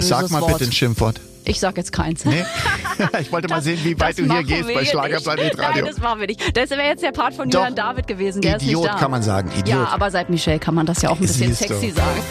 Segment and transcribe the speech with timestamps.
[0.00, 0.54] Sag mal Wort.
[0.58, 1.20] bitte ein Schimpfwort.
[1.44, 2.24] Ich sag jetzt keins.
[2.24, 2.44] Nee?
[3.20, 5.56] ich wollte mal sehen, wie weit Das du hier gehst bei Schlagerplanet nicht.
[5.56, 5.86] Nein, Radio.
[5.86, 6.56] das machen wir nicht.
[6.56, 7.60] Das wäre jetzt der Part von Doch.
[7.60, 8.40] Julian David gewesen.
[8.42, 8.98] Der ist Idiot nicht da.
[8.98, 9.66] kann man sagen, Idiot.
[9.68, 11.74] Ja, aber seit Michelle kann man das ja auch ein bisschen Siehst du.
[11.74, 12.22] sexy sagen.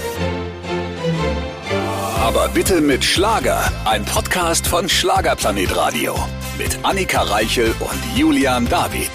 [2.20, 3.72] Aber bitte mit Schlager.
[3.86, 6.16] Ein Podcast von Schlagerplanet Radio.
[6.58, 9.12] Mit Annika Reichel und Julian David.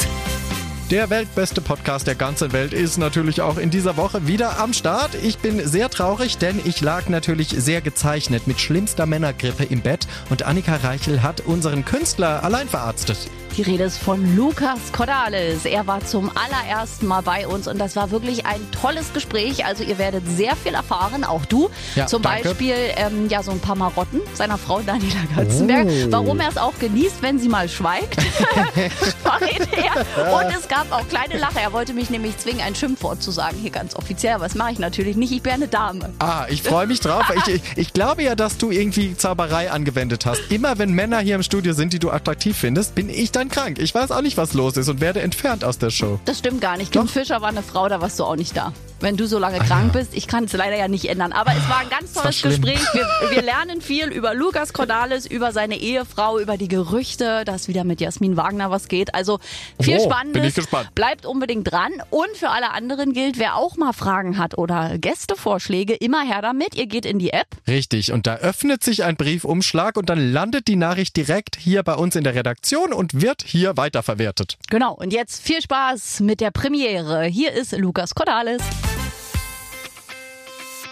[0.90, 5.10] Der weltbeste Podcast der ganzen Welt ist natürlich auch in dieser Woche wieder am Start.
[5.22, 10.08] Ich bin sehr traurig, denn ich lag natürlich sehr gezeichnet mit schlimmster Männergrippe im Bett
[10.30, 13.18] und Annika Reichel hat unseren Künstler allein verarztet.
[13.58, 15.64] Die Rede ist von Lukas Cordalis.
[15.64, 19.64] Er war zum allerersten Mal bei uns und das war wirklich ein tolles Gespräch.
[19.64, 21.68] Also ihr werdet sehr viel erfahren, auch du.
[21.96, 22.50] Ja, zum danke.
[22.50, 25.88] Beispiel ähm, ja so ein paar Marotten seiner Frau Daniela Götzenberg.
[25.88, 26.06] Oh.
[26.12, 28.22] Warum er es auch genießt, wenn sie mal schweigt.
[29.24, 30.36] verrät er.
[30.38, 31.60] Und es gab auch kleine Lacher.
[31.60, 33.56] Er wollte mich nämlich zwingen, ein Schimpfwort zu sagen.
[33.60, 34.34] Hier ganz offiziell.
[34.34, 35.32] Aber das mache ich natürlich nicht.
[35.32, 36.12] Ich bin eine Dame.
[36.20, 37.24] Ah, ich freue mich drauf.
[37.34, 40.42] Ich, ich, ich glaube ja, dass du irgendwie Zauberei angewendet hast.
[40.48, 43.78] Immer wenn Männer hier im Studio sind, die du attraktiv findest, bin ich dann krank.
[43.78, 46.18] Ich weiß auch nicht, was los ist und werde entfernt aus der Show.
[46.24, 46.92] Das stimmt gar nicht.
[46.92, 47.10] Kim Doch.
[47.12, 48.72] Fischer war eine Frau, da warst du auch nicht da.
[49.00, 51.32] Wenn du so lange krank bist, ich kann es leider ja nicht ändern.
[51.32, 52.42] Aber es war ein ganz tolles.
[52.42, 52.80] Gespräch.
[52.94, 57.84] Wir, wir lernen viel über Lukas Cordalis, über seine Ehefrau, über die Gerüchte, dass wieder
[57.84, 59.14] mit Jasmin Wagner was geht.
[59.14, 59.38] Also
[59.80, 60.40] viel Oh, Spannendes.
[60.40, 60.94] bin ich gespannt.
[60.96, 61.92] Bleibt unbedingt dran.
[62.10, 66.74] Und für alle anderen gilt, wer auch mal Fragen hat oder Gästevorschläge, immer her damit.
[66.74, 67.46] Ihr geht in die App.
[67.68, 71.94] Richtig, und da öffnet sich ein Briefumschlag und dann landet die Nachricht direkt hier bei
[71.94, 74.58] uns in der Redaktion und wird hier weiterverwertet.
[74.70, 74.94] Genau.
[74.94, 77.24] Und jetzt viel Spaß mit der Premiere.
[77.24, 78.62] Hier ist Lukas Cordalis.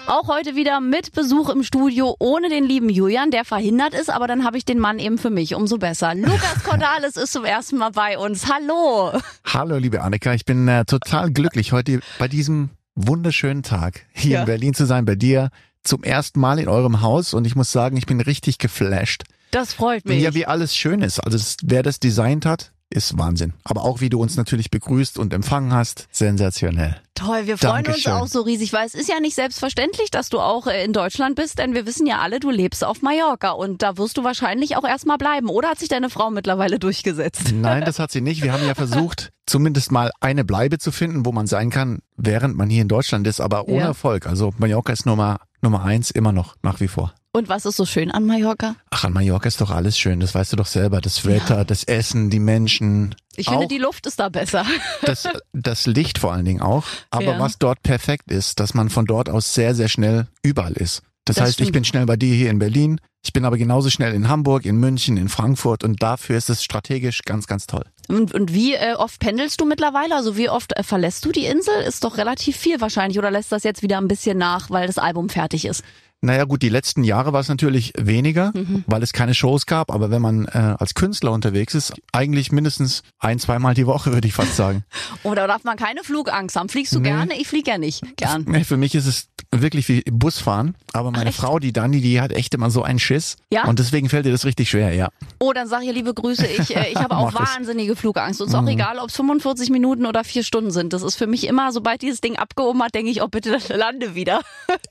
[0.09, 4.29] Auch heute wieder mit Besuch im Studio ohne den lieben Julian, der verhindert ist, aber
[4.29, 6.15] dann habe ich den Mann eben für mich, umso besser.
[6.15, 8.47] Lukas Cordalis ist zum ersten Mal bei uns.
[8.49, 9.19] Hallo.
[9.45, 10.33] Hallo, liebe Annika.
[10.33, 14.41] Ich bin äh, total glücklich, heute bei diesem wunderschönen Tag hier Ja.
[14.41, 15.51] in Berlin zu sein, bei dir.
[15.83, 19.25] Zum ersten Mal in eurem Haus und ich muss sagen, ich bin richtig geflasht.
[19.57, 20.23] Das freut mich.
[20.23, 21.19] Ja, wie alles schön ist.
[21.21, 23.55] Also das, wer das designt hat, ist Wahnsinn.
[23.65, 27.01] Aber auch wie du uns natürlich begrüßt und empfangen hast, sensationell.
[27.15, 28.13] Toll, wir freuen Dankeschön.
[28.13, 30.93] uns auch so riesig, weil es ist ja nicht selbstverständlich, dass du auch äh, in
[30.93, 34.25] Deutschland bist, denn wir wissen ja alle, du lebst auf Mallorca und da wirst du
[34.25, 35.49] wahrscheinlich auch erstmal bleiben.
[35.49, 37.53] Oder hat sich deine Frau mittlerweile durchgesetzt?
[37.55, 38.43] Nein, das hat sie nicht.
[38.43, 42.57] Wir haben ja versucht, zumindest mal eine Bleibe zu finden, wo man sein kann, während
[42.59, 43.87] man hier in Deutschland ist, aber ohne Ja.
[43.87, 44.27] Erfolg.
[44.27, 47.15] Also Mallorca ist Nummer, Nummer eins immer noch, nach wie vor.
[47.37, 48.77] Und was ist so schön an Mallorca?
[48.91, 51.01] Ach, an Mallorca ist doch alles schön, das weißt du doch selber.
[51.03, 53.15] Das Wetter, das Essen, die Menschen.
[53.37, 54.65] Ich finde, die Luft ist da besser.
[55.03, 56.85] das, das Licht vor allen Dingen auch.
[57.11, 57.39] Aber Ja.
[57.39, 61.03] was dort perfekt ist, dass man von dort aus sehr, sehr schnell überall ist.
[61.27, 61.73] Das, Das heißt, ich stimmt.
[61.73, 63.01] bin schnell bei dir hier in Berlin.
[63.25, 66.63] Ich bin aber genauso schnell in Hamburg, in München, in Frankfurt und dafür ist es
[66.63, 67.83] strategisch ganz, ganz toll.
[68.09, 70.15] Und, und wie äh, oft pendelst du mittlerweile?
[70.15, 71.75] Also wie oft äh, verlässt du die Insel?
[71.83, 73.19] Ist doch relativ viel wahrscheinlich.
[73.19, 75.83] Oder lässt das jetzt wieder ein bisschen nach, weil das Album fertig ist?
[76.27, 78.85] Naja gut, die letzten Jahre war es natürlich weniger, Mhm.
[78.87, 83.03] weil es keine Shows gab, aber wenn man äh, als Künstler unterwegs ist, eigentlich mindestens
[83.19, 84.85] ein, zweimal die Woche, würde ich fast sagen.
[85.23, 86.69] Oder darf man keine Flugangst haben?
[86.69, 87.09] Fliegst du Nee.
[87.11, 87.35] gerne?
[87.41, 88.45] Ich fliege ja nicht gern.
[88.49, 91.39] Nee, Für mich ist es wirklich wie Busfahren, aber meine echt?
[91.39, 93.65] Frau, die Dani, die hat echt immer so einen Schiss Ja?
[93.67, 95.09] und deswegen fällt ihr das richtig schwer, ja.
[95.39, 96.47] Oh, dann sag ihr liebe Grüße.
[96.47, 97.51] Ich, äh, ich habe auch Mach es.
[97.51, 97.57] Mhm.
[97.59, 98.41] wahnsinnige Flugangst.
[98.41, 100.93] Und es ist auch egal, ob es 45 Minuten oder vier Stunden sind.
[100.93, 104.15] Das ist für mich immer, sobald dieses Ding abgehoben hat, denke ich, oh bitte lande
[104.15, 104.41] wieder.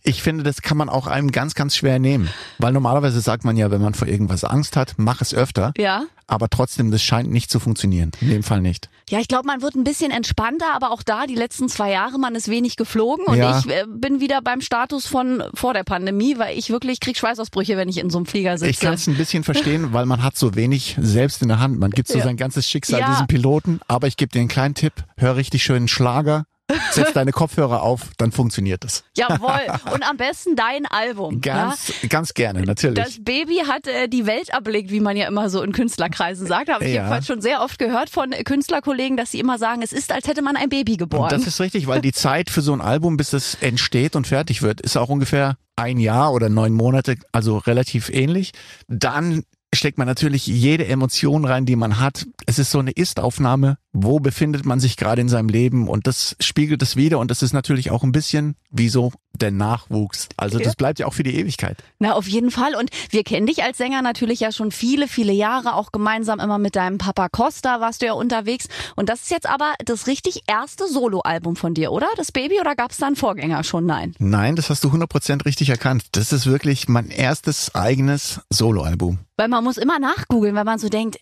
[0.03, 3.57] Ich finde, das kann man auch einem ganz, ganz schwer nehmen, weil normalerweise sagt man
[3.57, 6.03] ja, wenn man vor irgendwas Angst hat, mach es öfter, Ja.
[6.27, 8.11] aber trotzdem, das scheint nicht zu funktionieren.
[8.21, 8.89] In dem Fall nicht.
[9.09, 12.17] Ja, ich glaube, man wird ein bisschen entspannter, aber auch da die letzten zwei Jahre,
[12.17, 13.59] man ist wenig geflogen und Ja.
[13.59, 17.77] ich äh, bin wieder beim Status von vor der Pandemie, weil ich wirklich krieg Schweißausbrüche,
[17.77, 18.71] wenn ich in so einem Flieger sitze.
[18.71, 21.77] Ich kann es ein bisschen verstehen, weil man hat so wenig selbst in der Hand.
[21.79, 22.23] Man gibt so Ja.
[22.23, 23.09] sein ganzes Schicksal Ja.
[23.11, 23.79] diesem Piloten.
[23.87, 24.93] Aber ich gebe dir einen kleinen Tipp.
[25.17, 26.45] Hör richtig schönen Schlager.
[26.95, 29.03] Setz deine Kopfhörer auf, dann funktioniert es.
[29.17, 29.61] Jawohl.
[29.93, 31.41] Und am besten dein Album.
[31.41, 32.07] Ganz, ja?
[32.09, 33.03] ganz gerne, natürlich.
[33.03, 36.69] Das Baby hat äh, die Welt erblickt, wie man ja immer so in Künstlerkreisen sagt.
[36.69, 37.01] Habe ich Ja.
[37.01, 40.41] jedenfalls schon sehr oft gehört von Künstlerkollegen, dass sie immer sagen, es ist, als hätte
[40.41, 41.23] man ein Baby geboren.
[41.23, 44.27] Und das ist richtig, weil die Zeit für so ein Album, bis es entsteht und
[44.27, 48.51] fertig wird, ist auch ungefähr ein Jahr oder neun Monate, also relativ ähnlich.
[48.87, 49.43] Dann
[49.73, 52.25] steckt man natürlich jede Emotion rein, die man hat.
[52.45, 53.77] Es ist so eine Ist-Aufnahme.
[53.97, 55.87] Wo befindet man sich gerade in seinem Leben?
[55.87, 57.17] Und das spiegelt es wieder.
[57.19, 60.29] Und das ist natürlich auch ein bisschen wie so der Nachwuchs.
[60.37, 61.77] Also das bleibt ja auch für die Ewigkeit.
[61.99, 62.75] Na, auf jeden Fall.
[62.75, 66.57] Und wir kennen dich als Sänger natürlich ja schon viele, viele Jahre, auch gemeinsam immer
[66.57, 68.67] mit deinem Papa Costa warst du ja unterwegs.
[68.95, 72.07] Und das ist jetzt aber das richtig erste Soloalbum von dir, oder?
[72.15, 73.85] Das Baby, oder gab es da einen Vorgänger schon?
[73.85, 74.13] Nein.
[74.19, 76.05] Nein, das hast du 100% richtig erkannt.
[76.13, 79.19] Das ist wirklich mein erstes eigenes Soloalbum.
[79.37, 81.17] Weil man muss immer nachgoogeln, weil man so denkt,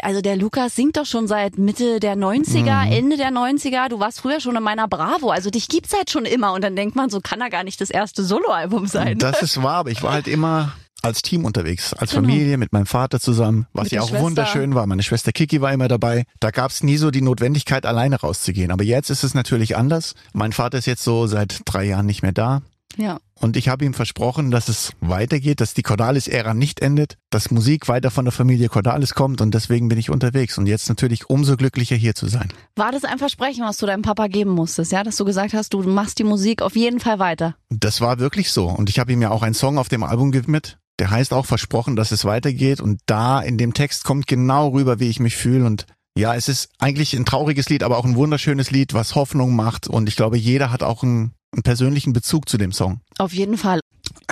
[0.00, 2.92] also der Lukas singt doch schon seit Mitte der 90er, Mhm.
[2.92, 3.88] Ende der 90er.
[3.88, 5.30] Du warst früher schon in meiner Bravo.
[5.30, 6.52] Also dich gibt's halt schon immer.
[6.52, 9.18] Und dann denkt man, so kann er gar nicht das erste Soloalbum sein.
[9.18, 10.72] Das ist wahr, aber ich war halt immer
[11.02, 12.22] als Team unterwegs, als Genau.
[12.28, 14.24] Familie, mit meinem Vater zusammen, was Mit ja der auch Schwester.
[14.24, 14.86] wunderschön war.
[14.86, 16.24] Meine Schwester Kiki war immer dabei.
[16.40, 18.70] Da gab's nie so die Notwendigkeit, alleine rauszugehen.
[18.70, 20.14] Aber jetzt ist es natürlich anders.
[20.34, 22.60] Mein Vater ist jetzt so seit drei Jahren nicht mehr da.
[22.96, 23.20] Ja.
[23.34, 27.88] Und ich habe ihm versprochen, dass es weitergeht, dass die Cordalis-Ära nicht endet, dass Musik
[27.88, 31.56] weiter von der Familie Cordalis kommt und deswegen bin ich unterwegs und jetzt natürlich umso
[31.56, 32.52] glücklicher hier zu sein.
[32.76, 35.02] War das ein Versprechen, was du deinem Papa geben musstest, ja?
[35.02, 37.56] Dass du gesagt hast, du machst die Musik auf jeden Fall weiter.
[37.70, 40.32] Das war wirklich so und ich habe ihm ja auch einen Song auf dem Album
[40.32, 40.78] gewidmet.
[40.98, 45.00] Der heißt auch versprochen, dass es weitergeht und da in dem Text kommt genau rüber,
[45.00, 45.86] wie ich mich fühle und
[46.18, 49.88] ja, es ist eigentlich ein trauriges Lied, aber auch ein wunderschönes Lied, was Hoffnung macht
[49.88, 53.00] und ich glaube, jeder hat auch einen, einen persönlichen Bezug zu dem Song.
[53.18, 53.80] Auf jeden Fall.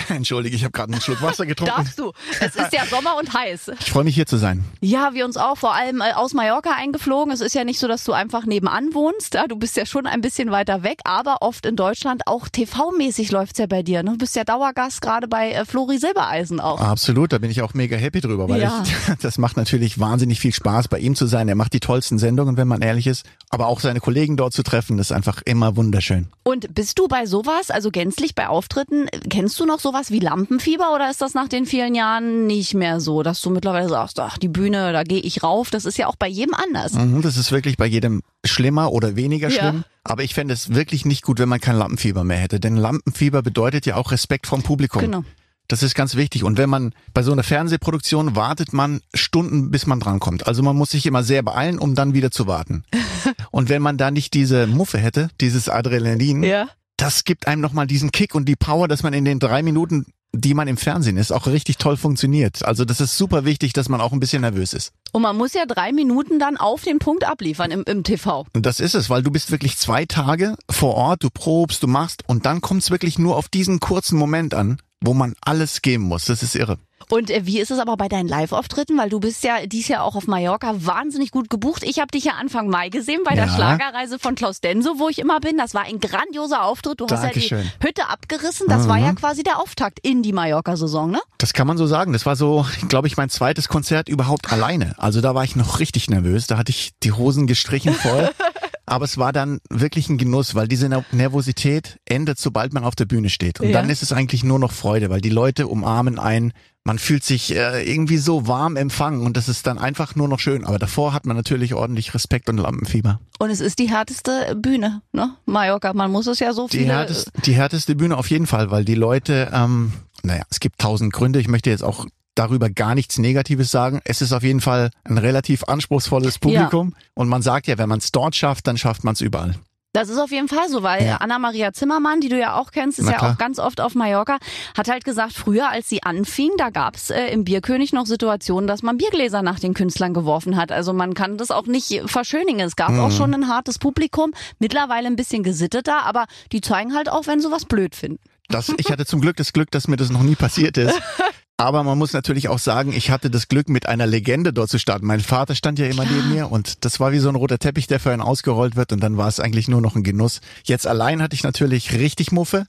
[0.08, 1.74] Entschuldige, ich habe gerade einen Schluck Wasser getrunken.
[1.76, 2.12] Darfst du.
[2.40, 3.72] Es ist ja Sommer und heiß.
[3.80, 4.64] Ich freue mich hier zu sein.
[4.80, 7.32] Ja, wir uns auch vor allem äh, aus Mallorca eingeflogen.
[7.32, 9.36] Es ist ja nicht so, dass du einfach nebenan wohnst.
[9.48, 13.58] Du bist ja schon ein bisschen weiter weg, aber oft in Deutschland auch TV-mäßig läuft's
[13.58, 14.02] ja bei dir.
[14.02, 14.12] Ne?
[14.12, 16.80] Du bist ja Dauergast gerade bei äh, Flori Silbereisen auch.
[16.80, 18.82] Absolut, da bin ich auch mega happy drüber, weil Ja.
[18.84, 21.48] ich, das macht natürlich wahnsinnig viel Spaß, bei ihm zu sein.
[21.48, 23.24] Er macht die tollsten Sendungen, wenn man ehrlich ist.
[23.50, 26.28] Aber auch seine Kollegen dort zu treffen, das ist einfach immer wunderschön.
[26.42, 30.94] Und bist du bei sowas, also gänzlich bei Auftritten, kennst du noch sowas wie Lampenfieber
[30.94, 34.37] oder ist das nach den vielen Jahren nicht mehr so, dass du mittlerweile sagst, ach,
[34.38, 35.70] die Bühne, da gehe ich rauf.
[35.70, 36.93] Das ist ja auch bei jedem anders.
[36.93, 39.58] Mhm, das ist wirklich bei jedem schlimmer oder weniger Ja.
[39.70, 39.85] schlimm.
[40.05, 42.61] Aber ich fände es wirklich nicht gut, wenn man kein Lampenfieber mehr hätte.
[42.61, 45.00] Denn Lampenfieber bedeutet ja auch Respekt vom Publikum.
[45.02, 45.25] Genau.
[45.69, 46.44] Das ist ganz wichtig.
[46.44, 50.46] Und wenn man bei so einer Fernsehproduktion wartet man Stunden, bis man drankommt.
[50.46, 52.84] Also man muss sich immer sehr beeilen, um dann wieder zu warten.
[53.50, 56.69] und wenn man da nicht diese Muffe hätte, dieses Adrenalin, Ja.
[56.98, 60.06] Das gibt einem nochmal diesen Kick und die Power, dass man in den drei Minuten,
[60.32, 62.64] die man im Fernsehen ist, auch richtig toll funktioniert.
[62.64, 64.92] Also das ist super wichtig, dass man auch ein bisschen nervös ist.
[65.12, 68.46] Und man muss ja drei Minuten dann auf den Punkt abliefern im, im TV.
[68.52, 71.86] Und das ist es, weil du bist wirklich zwei Tage vor Ort, du probst, du
[71.86, 75.80] machst und dann kommt es wirklich nur auf diesen kurzen Moment an, wo man alles
[75.82, 76.26] geben muss.
[76.26, 76.78] Das ist irre.
[77.10, 78.96] Und äh, wie ist es aber bei deinen Live-Auftritten?
[78.99, 81.82] Weil du bist ja dies Jahr auch auf Mallorca wahnsinnig gut gebucht.
[81.84, 83.55] Ich habe dich ja Anfang Mai gesehen bei der Ja.
[83.55, 85.56] Schlagerreise von Klaus Denso, wo ich immer bin.
[85.58, 87.00] Das war ein grandioser Auftritt.
[87.00, 87.70] Du hast ja Dankeschön.
[87.82, 88.66] die Hütte abgerissen.
[88.69, 91.20] Das war ja quasi der Auftakt in die Mallorca-Saison, ne?
[91.38, 92.12] Das kann man so sagen.
[92.12, 94.94] Das war so, glaube ich, mein zweites Konzert überhaupt alleine.
[94.99, 96.46] Also da war ich noch richtig nervös.
[96.46, 98.31] Da hatte ich die Hosen gestrichen voll.
[98.88, 102.94] Aber es war dann wirklich ein Genuss, weil diese Ner- Nervosität endet, sobald man auf
[102.96, 103.61] der Bühne steht.
[103.61, 103.81] Und Ja.
[103.81, 106.52] dann ist es eigentlich nur noch Freude, weil die Leute umarmen einen.
[106.85, 110.38] Man fühlt sich äh, irgendwie so warm empfangen und das ist dann einfach nur noch
[110.40, 110.64] schön.
[110.64, 113.20] Aber davor hat man natürlich ordentlich Respekt und Lampenfieber.
[113.38, 115.34] Und es ist die härteste Bühne, ne?
[115.44, 115.93] Mallorca.
[115.93, 116.93] Man muss es ja so Die viele.
[116.94, 119.93] härteste, die härteste Bühne auf jeden Fall, weil die Leute, ähm,
[120.23, 121.41] naja, es gibt tausend Gründe.
[121.41, 122.06] Ich möchte jetzt auch
[122.38, 124.00] darüber gar nichts Negatives sagen.
[124.05, 126.94] Es ist auf jeden Fall ein relativ anspruchsvolles Publikum.
[127.14, 129.55] Und man sagt ja, wenn man es dort schafft, dann schafft man es überall.
[129.94, 131.17] Das ist auf jeden Fall so, weil Ja.
[131.17, 133.32] Anna-Maria Zimmermann, die du ja auch kennst, ist Na ja klar.
[133.32, 134.37] auch ganz oft auf Mallorca,
[134.76, 138.82] hat halt gesagt, früher als sie anfing, da gab's äh, im Bierkönig noch Situationen, dass
[138.82, 140.73] man Biergläser nach den Künstlern geworfen hat.
[140.73, 142.61] Also man kann das auch nicht verschönigen.
[142.61, 143.00] Es gab Mhm.
[143.00, 147.41] auch schon ein hartes Publikum, mittlerweile ein bisschen gesitteter, aber die zeigen halt auch, wenn
[147.41, 148.20] sie was blöd finden.
[148.50, 151.00] Das, ich hatte zum Glück das Glück, dass mir das noch nie passiert ist.
[151.60, 154.78] Aber man muss natürlich auch sagen, ich hatte das Glück, mit einer Legende dort zu
[154.78, 155.06] starten.
[155.06, 157.88] Mein Vater stand ja immer neben mir und das war wie so ein roter Teppich,
[157.88, 160.40] der für einen ausgerollt wird und dann war es eigentlich nur noch ein Genuss.
[160.62, 162.66] Jetzt allein hatte ich natürlich richtig Muffe.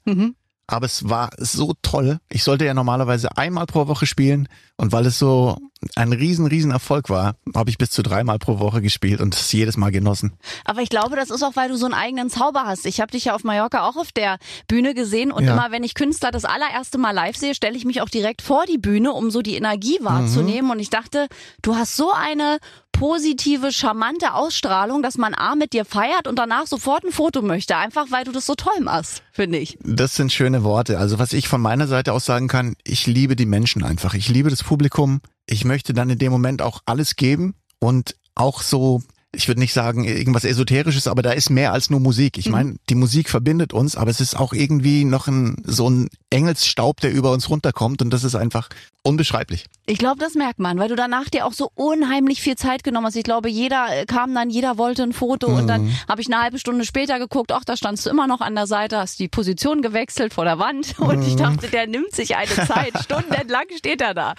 [0.71, 2.19] Aber es war so toll.
[2.29, 4.47] Ich sollte ja normalerweise einmal pro Woche spielen.
[4.77, 5.57] Und weil es so
[5.95, 9.51] ein riesen, riesen Erfolg war, habe ich bis zu dreimal pro Woche gespielt und es
[9.51, 10.33] jedes Mal genossen.
[10.65, 12.85] Aber ich glaube, das ist auch, weil du so einen eigenen Zauber hast.
[12.85, 15.53] Ich habe dich ja auf Mallorca auch auf der Bühne gesehen und Ja.
[15.53, 18.65] immer, wenn ich Künstler das allererste Mal live sehe, stelle ich mich auch direkt vor
[18.67, 20.69] die Bühne, um so die Energie wahrzunehmen.
[20.71, 21.27] Und ich dachte,
[21.61, 22.59] du hast so eine
[22.99, 27.77] positive, charmante Ausstrahlung, dass man A mit dir feiert und danach sofort ein Foto möchte.
[27.77, 29.77] Einfach, weil du das so toll machst, finde ich.
[29.83, 30.99] Das sind schöne Worte.
[30.99, 34.15] Also was ich von meiner Seite aus sagen kann, ich liebe die Menschen einfach.
[34.15, 35.21] Ich liebe das Publikum.
[35.45, 39.73] Ich möchte dann in dem Moment auch alles geben und auch so, ich würde nicht
[39.73, 42.37] sagen irgendwas Esoterisches, aber da ist mehr als nur Musik.
[42.39, 46.09] Ich meine, die Musik verbindet uns, aber es ist auch irgendwie noch ein, so ein
[46.31, 48.69] Engelsstaub, der über uns runterkommt und das ist einfach
[49.03, 49.67] unbeschreiblich.
[49.85, 53.05] Ich glaube, das merkt man, weil du danach dir auch so unheimlich viel Zeit genommen
[53.05, 53.15] hast.
[53.15, 56.41] Ich glaube, jeder äh, kam dann, jeder wollte ein Foto und dann habe ich eine
[56.41, 59.27] halbe Stunde später geguckt, ach, da standst du immer noch an der Seite, hast die
[59.27, 62.93] Position gewechselt vor der Wand und ich dachte, der nimmt sich eine Zeit.
[63.03, 64.33] Stundenlang steht er da.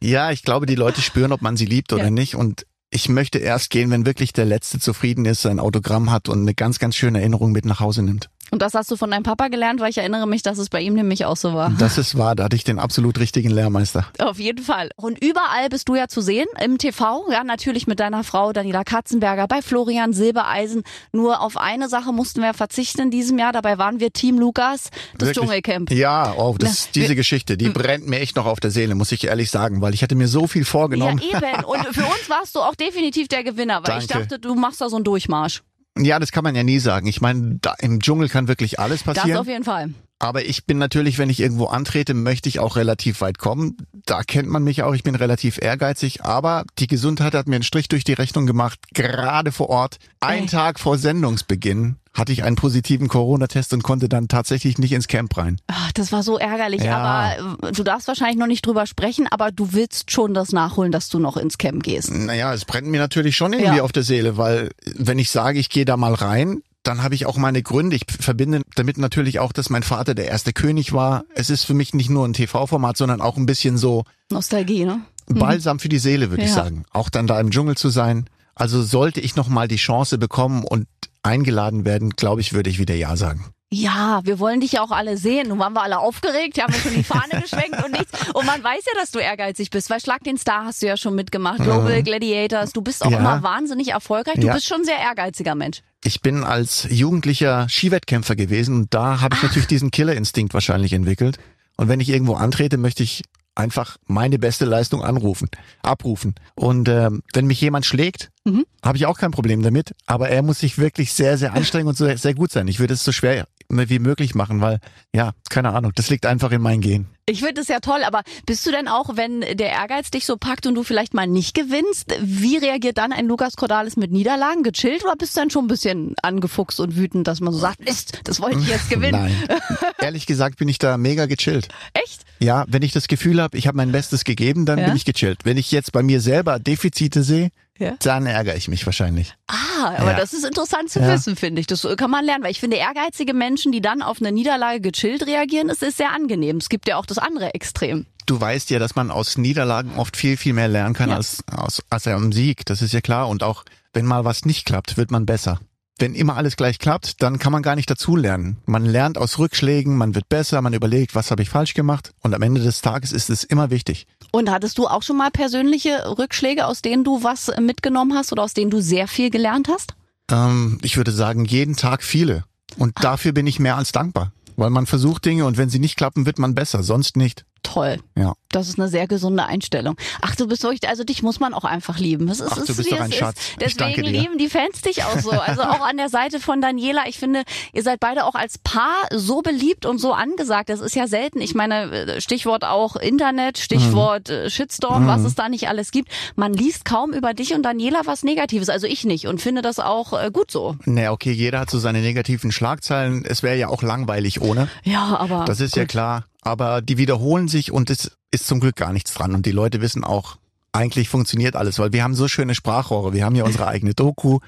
[0.00, 2.10] Ja, ich glaube, die Leute spüren, ob man sie liebt oder Ja.
[2.10, 2.36] nicht.
[2.36, 6.40] Und ich möchte erst gehen, wenn wirklich der Letzte zufrieden ist, sein Autogramm hat und
[6.40, 8.30] eine ganz, ganz schöne Erinnerung mit nach Hause nimmt.
[8.50, 10.80] Und das hast du von deinem Papa gelernt, weil ich erinnere mich, dass es bei
[10.80, 11.70] ihm nämlich auch so war.
[11.78, 14.06] Das ist wahr, da hatte ich den absolut richtigen Lehrmeister.
[14.18, 14.90] Auf jeden Fall.
[14.96, 17.30] Und überall bist du ja zu sehen im TV.
[17.30, 20.82] Ja, natürlich mit deiner Frau Daniela Katzenberger, bei Florian Silbereisen.
[21.12, 23.52] Nur auf eine Sache mussten wir verzichten in diesem Jahr.
[23.52, 25.36] Dabei waren wir Team Lukas, das Wirklich?
[25.36, 25.90] Dschungelcamp.
[25.90, 29.12] Ja, oh, das, Na, diese Geschichte, die brennt mir echt noch auf der Seele, muss
[29.12, 31.20] ich ehrlich sagen, weil ich hatte mir so viel vorgenommen.
[31.30, 31.64] Ja, eben.
[31.64, 34.28] Und für uns warst du auch definitiv der Gewinner, weil ich Danke.
[34.28, 35.62] dachte, du machst da so einen Durchmarsch.
[35.98, 37.06] Ja, das kann man ja nie sagen.
[37.06, 39.38] Ich meine, da im Dschungel kann wirklich alles Das passieren.
[39.38, 39.90] auf jeden Fall.
[40.22, 43.76] Aber ich bin natürlich, wenn ich irgendwo antrete, möchte ich auch relativ weit kommen.
[44.04, 44.92] Da kennt man mich auch.
[44.94, 46.22] Ich bin relativ ehrgeizig.
[46.24, 48.78] Aber die Gesundheit hat mir einen Strich durch die Rechnung gemacht.
[48.92, 49.96] Gerade vor Ort.
[50.20, 50.46] Ein Ey.
[50.46, 55.36] Tag vor Sendungsbeginn hatte ich einen positiven Corona-Test und konnte dann tatsächlich nicht ins Camp
[55.36, 55.58] rein.
[55.68, 56.82] Ach, das war so ärgerlich.
[56.82, 56.98] Ja.
[56.98, 60.90] Aber äh, du darfst wahrscheinlich noch nicht drüber sprechen, aber du willst schon das nachholen,
[60.92, 62.10] dass du noch ins Camp gehst.
[62.10, 63.82] Naja, es brennt mir natürlich schon irgendwie Ja.
[63.84, 67.26] auf der Seele, weil wenn ich sage, ich gehe da mal rein, dann habe ich
[67.26, 67.94] auch meine Gründe.
[67.94, 71.24] Ich verbinde damit natürlich auch, dass mein Vater der erste König war.
[71.34, 75.00] Es ist für mich nicht nur ein TV-Format, sondern auch ein bisschen so Nostalgie, ne?
[75.28, 76.56] Balsam für die Seele, würde ich Ja.
[76.56, 76.84] sagen.
[76.90, 78.24] Auch dann da im Dschungel zu sein.
[78.56, 80.86] Also sollte ich noch mal die Chance bekommen und
[81.22, 83.46] eingeladen werden, glaube ich, würde ich wieder Ja sagen.
[83.72, 85.48] Ja, wir wollen dich ja auch alle sehen.
[85.48, 88.10] Nun waren wir alle aufgeregt, haben wir schon die Fahne geschwenkt und nichts.
[88.34, 90.96] Und man weiß ja, dass du ehrgeizig bist, weil Schlag den Star hast du ja
[90.96, 92.72] schon mitgemacht, Global Gladiators.
[92.72, 93.18] Du bist auch Ja.
[93.20, 94.40] immer wahnsinnig erfolgreich.
[94.40, 94.54] Du Ja.
[94.54, 95.82] bist schon ein sehr ehrgeiziger Mensch.
[96.02, 101.38] Ich bin als jugendlicher Skiwettkämpfer gewesen und da habe ich natürlich diesen Killerinstinkt wahrscheinlich entwickelt.
[101.76, 103.22] Und wenn ich irgendwo antrete, möchte ich
[103.60, 105.48] einfach meine beste Leistung anrufen,
[105.82, 106.34] abrufen.
[106.54, 108.64] Und ähm, wenn mich jemand schlägt, Mhm.
[108.82, 109.94] habe ich auch kein Problem damit.
[110.06, 112.68] Aber er muss sich wirklich sehr, sehr anstrengen und so sehr gut sein.
[112.68, 114.78] Ich würde es so schwer wie möglich machen, weil,
[115.14, 117.06] ja, keine Ahnung, das liegt einfach in mein Gen.
[117.26, 120.36] Ich finde es ja toll, aber bist du denn auch, wenn der Ehrgeiz dich so
[120.36, 124.64] packt und du vielleicht mal nicht gewinnst, wie reagiert dann ein Lukas Cordalis mit Niederlagen?
[124.64, 127.84] Gechillt oder bist du dann schon ein bisschen angefuchst und wütend, dass man so sagt,
[127.84, 129.12] Mist, das wollte ich jetzt gewinnen?
[129.48, 129.58] Nein.
[130.00, 131.68] Ehrlich gesagt bin ich da mega gechillt.
[131.92, 132.22] Echt?
[132.40, 134.86] Ja, wenn ich das Gefühl habe, ich habe mein Bestes gegeben, dann Ja.
[134.86, 135.44] bin ich gechillt.
[135.44, 137.50] Wenn ich jetzt bei mir selber Defizite sehe,
[137.80, 137.94] Ja.
[138.00, 139.34] dann ärgere ich mich wahrscheinlich.
[139.48, 140.16] Ah, aber Ja.
[140.18, 141.08] das ist interessant zu Ja.
[141.12, 141.66] wissen, finde ich.
[141.66, 145.26] Das kann man lernen, weil ich finde, ehrgeizige Menschen, die dann auf eine Niederlage gechillt
[145.26, 146.58] reagieren, das ist sehr angenehm.
[146.58, 148.06] Es gibt ja auch das andere Extrem.
[148.26, 151.82] Du weißt ja, dass man aus Niederlagen oft viel, viel mehr lernen kann als, als,
[151.90, 152.64] als am Sieg.
[152.66, 153.28] Das ist ja klar.
[153.28, 155.58] Und auch wenn mal was nicht klappt, wird man besser.
[156.00, 158.56] Wenn immer alles gleich klappt, dann kann man gar nicht dazulernen.
[158.64, 162.14] Man lernt aus Rückschlägen, man wird besser, man überlegt, was habe ich falsch gemacht.
[162.22, 164.06] Und am Ende des Tages ist es immer wichtig.
[164.32, 168.44] Und hattest du auch schon mal persönliche Rückschläge, aus denen du was mitgenommen hast oder
[168.44, 169.94] aus denen du sehr viel gelernt hast?
[170.30, 172.44] Ähm, ich würde sagen, jeden Tag viele.
[172.78, 174.32] Und dafür bin ich mehr als dankbar.
[174.56, 177.44] Weil man versucht Dinge und wenn sie nicht klappen, wird man besser, sonst nicht.
[177.62, 177.98] Toll.
[178.16, 178.34] Ja.
[178.52, 179.96] Das ist eine sehr gesunde Einstellung.
[180.22, 182.26] Ach, du bist wirklich, also dich muss man auch einfach lieben.
[182.26, 183.18] Das ist, Ach, du ist, bist wie doch es ein ist.
[183.18, 183.36] Schatz.
[183.60, 185.30] Ich Deswegen lieben die Fans dich auch so.
[185.30, 187.04] Also auch an der Seite von Daniela.
[187.06, 190.68] Ich finde, ihr seid beide auch als Paar so beliebt und so angesagt.
[190.68, 191.40] Das ist ja selten.
[191.40, 196.10] Ich meine, Stichwort auch Internet, Stichwort äh, Shitstorm, was es da nicht alles gibt.
[196.34, 198.68] Man liest kaum über dich und Daniela was Negatives.
[198.68, 200.76] Also ich nicht und finde das auch äh, gut so.
[200.86, 203.24] Naja, okay, jeder hat so seine negativen Schlagzeilen.
[203.24, 204.68] Es wäre ja auch langweilig ohne.
[204.82, 205.44] Ja, aber.
[205.44, 205.90] Das ist ja gut.
[205.90, 206.24] klar.
[206.42, 209.34] Aber die wiederholen sich und es ist zum Glück gar nichts dran.
[209.34, 210.36] Und die Leute wissen auch,
[210.72, 213.12] eigentlich funktioniert alles, weil wir haben so schöne Sprachrohre.
[213.12, 214.38] Wir haben ja unsere eigene Doku,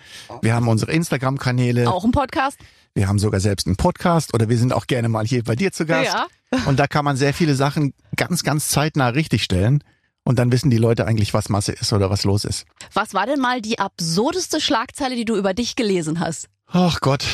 [0.41, 2.59] wir haben unsere Instagram-Kanäle, Auch ein Podcast.
[2.95, 5.73] wir haben sogar selbst einen Podcast oder wir sind auch gerne mal hier bei dir
[5.73, 6.13] zu Gast.
[6.13, 6.27] Ja.
[6.67, 9.83] Und da kann man sehr viele Sachen ganz, ganz zeitnah richtigstellen.
[10.25, 12.67] Und dann wissen die Leute eigentlich, was Masse ist oder was los ist.
[12.95, 16.49] Was war denn mal die absurdeste Schlagzeile, die du über dich gelesen hast?
[16.67, 17.25] Ach Gott,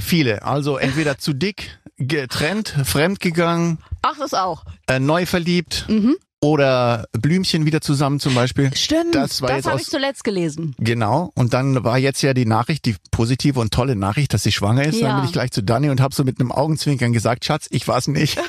[0.00, 0.42] viele.
[0.42, 4.64] Also entweder zu dick, getrennt, fremdgegangen, Ach, das auch.
[4.86, 6.16] äh, neu verliebt Mhm.
[6.40, 8.70] oder Blümchen wieder zusammen zum Beispiel.
[8.76, 10.74] Stimmt, Das war das habe ich zuletzt gelesen.
[10.78, 11.32] Genau.
[11.34, 14.84] Und dann war jetzt ja die Nachricht, die positive und tolle Nachricht, dass sie schwanger
[14.84, 15.00] ist.
[15.00, 15.08] Ja.
[15.08, 17.88] Dann bin ich gleich zu Dani und habe so mit einem Augenzwinkern gesagt, Schatz, ich
[17.88, 18.38] war's nicht.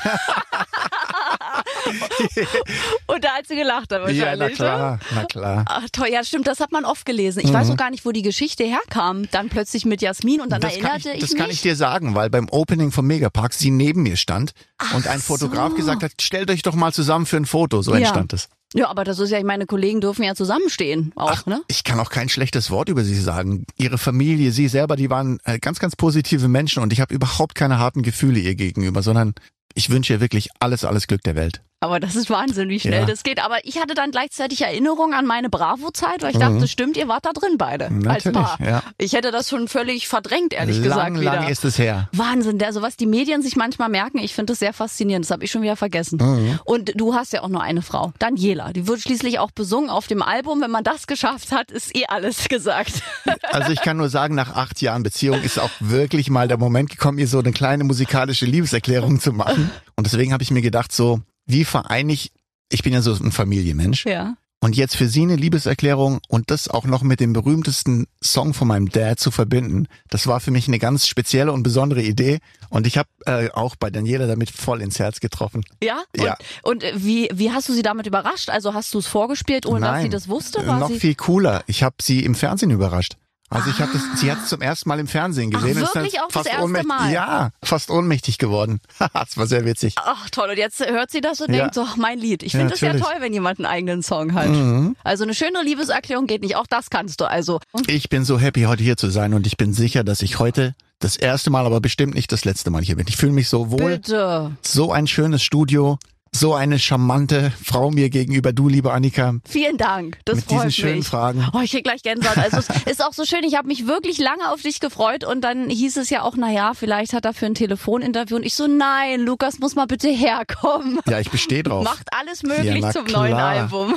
[3.08, 4.40] Und da hat sie gelacht dann ja, wahrscheinlich.
[4.40, 4.52] na ne?
[4.54, 5.66] klar, na klar.
[5.68, 7.40] Ach toll, ja stimmt, das hat man oft gelesen.
[7.44, 7.54] Ich Mhm.
[7.54, 9.30] weiß auch gar nicht, wo die Geschichte herkam.
[9.32, 11.40] Dann plötzlich mit Jasmin und dann Das erinnerte ich, ich, das mich.
[11.40, 14.52] kann ich dir sagen, weil beim Opening vom Megapark sie neben mir stand
[14.96, 15.76] und ein Fotograf so.
[15.76, 17.82] gesagt hat, stellt euch doch mal zusammen für ein Foto.
[17.82, 18.00] So Ja.
[18.00, 18.50] entstand es.
[18.74, 21.62] ja, aber das ist ja, meine Kollegen dürfen ja zusammenstehen auch, ne?
[21.68, 23.66] Ich kann auch kein schlechtes Wort über sie sagen.
[23.78, 27.56] Ihre Familie, sie selber, die waren äh, ganz, ganz positive Menschen und ich habe überhaupt
[27.56, 29.34] keine harten Gefühle ihr gegenüber, sondern
[29.74, 31.62] ich wünsche ihr wirklich alles, alles Glück der Welt.
[31.82, 33.06] Aber das ist Wahnsinn, wie schnell Ja.
[33.06, 33.42] das geht.
[33.44, 37.26] Aber ich hatte dann gleichzeitig Erinnerung an meine Bravo-Zeit, weil ich dachte, stimmt, ihr wart
[37.26, 38.00] da drin beide als Mhm.
[38.02, 38.58] Natürlich, Paar.
[38.62, 38.84] ja.
[38.98, 41.20] Ich hätte das schon völlig verdrängt, ehrlich lang, gesagt.
[41.22, 41.34] Wieder.
[41.36, 42.10] lang ist es her.
[42.12, 45.24] Wahnsinn, also was die Medien sich manchmal merken, ich finde das sehr faszinierend.
[45.26, 46.20] Das habe ich schon wieder vergessen.
[46.22, 46.60] Mhm.
[46.66, 48.74] Und du hast ja auch nur eine Frau, Daniela.
[48.74, 50.60] Die wird schließlich auch besungen auf dem Album.
[50.62, 53.02] Wenn man das geschafft hat, ist eh alles gesagt.
[53.52, 56.90] Also ich kann nur sagen, nach acht Jahren Beziehung ist auch wirklich mal der Moment
[56.90, 59.72] gekommen, ihr so eine kleine musikalische Liebeserklärung zu machen.
[59.96, 61.20] Und deswegen habe ich mir gedacht, so,
[61.50, 62.32] wie vereine ich,
[62.72, 64.06] ich bin ja so ein Familienmensch.
[64.06, 64.36] ja.
[64.62, 68.68] Und jetzt für sie eine Liebeserklärung und das auch noch mit dem berühmtesten Song von
[68.68, 72.40] meinem Dad zu verbinden, das war für mich eine ganz spezielle und besondere Idee.
[72.70, 75.64] Und ich habe äh, auch bei Daniela damit voll ins Herz getroffen.
[75.82, 76.04] Ja?
[76.18, 76.38] Und, Ja.
[76.64, 78.50] und äh, wie, wie hast du sie damit überrascht?
[78.50, 80.68] Also hast du es vorgespielt, ohne dass sie das wusste?
[80.68, 81.64] War noch viel cooler.
[81.68, 83.16] Ich habe sie im Fernsehen überrascht.
[83.52, 85.78] Also ich habe das, sie hat es zum ersten Mal im Fernsehen Ach, gesehen.
[85.78, 87.12] und ist wirklich dann auch das fast erste ohnmächtig, Mal?
[87.12, 88.80] Ja, fast ohnmächtig geworden.
[89.14, 89.96] das war sehr witzig.
[89.98, 91.62] Ach toll, und jetzt hört sie das und Ja.
[91.62, 92.44] denkt so, ach, mein Lied.
[92.44, 93.06] Ich Ja, finde es ja natürlich.
[93.08, 94.50] toll, wenn jemand einen eigenen Song hat.
[94.50, 94.96] Mhm.
[95.04, 97.60] Also eine schöne Liebeserklärung geht nicht, auch das kannst du also.
[97.88, 100.76] Ich bin so happy, heute hier zu sein und ich bin sicher, dass ich heute
[101.00, 103.06] das erste Mal, aber bestimmt nicht das letzte Mal hier bin.
[103.08, 103.98] Ich fühle mich so wohl.
[103.98, 104.52] bitte.
[104.62, 105.98] So ein schönes Studio,
[106.34, 109.36] so eine charmante Frau mir gegenüber, du liebe Annika.
[109.48, 110.20] Vielen Dank.
[110.26, 111.08] Das Mit freut diesen schönen mich.
[111.08, 111.48] Fragen.
[111.54, 112.38] Oh, ich krieg gleich Gänsehaut.
[112.38, 113.44] Also es ist auch so schön.
[113.44, 116.52] Ich habe mich wirklich lange auf dich gefreut und dann hieß es ja auch, na
[116.52, 120.10] ja, vielleicht hat er für ein Telefoninterview und ich so, nein, Lukas muss mal bitte
[120.10, 121.00] herkommen.
[121.08, 121.84] Ja, ich bestehe drauf.
[121.84, 123.50] Macht alles möglich Ja, zum neuen klar.
[123.50, 123.96] Album.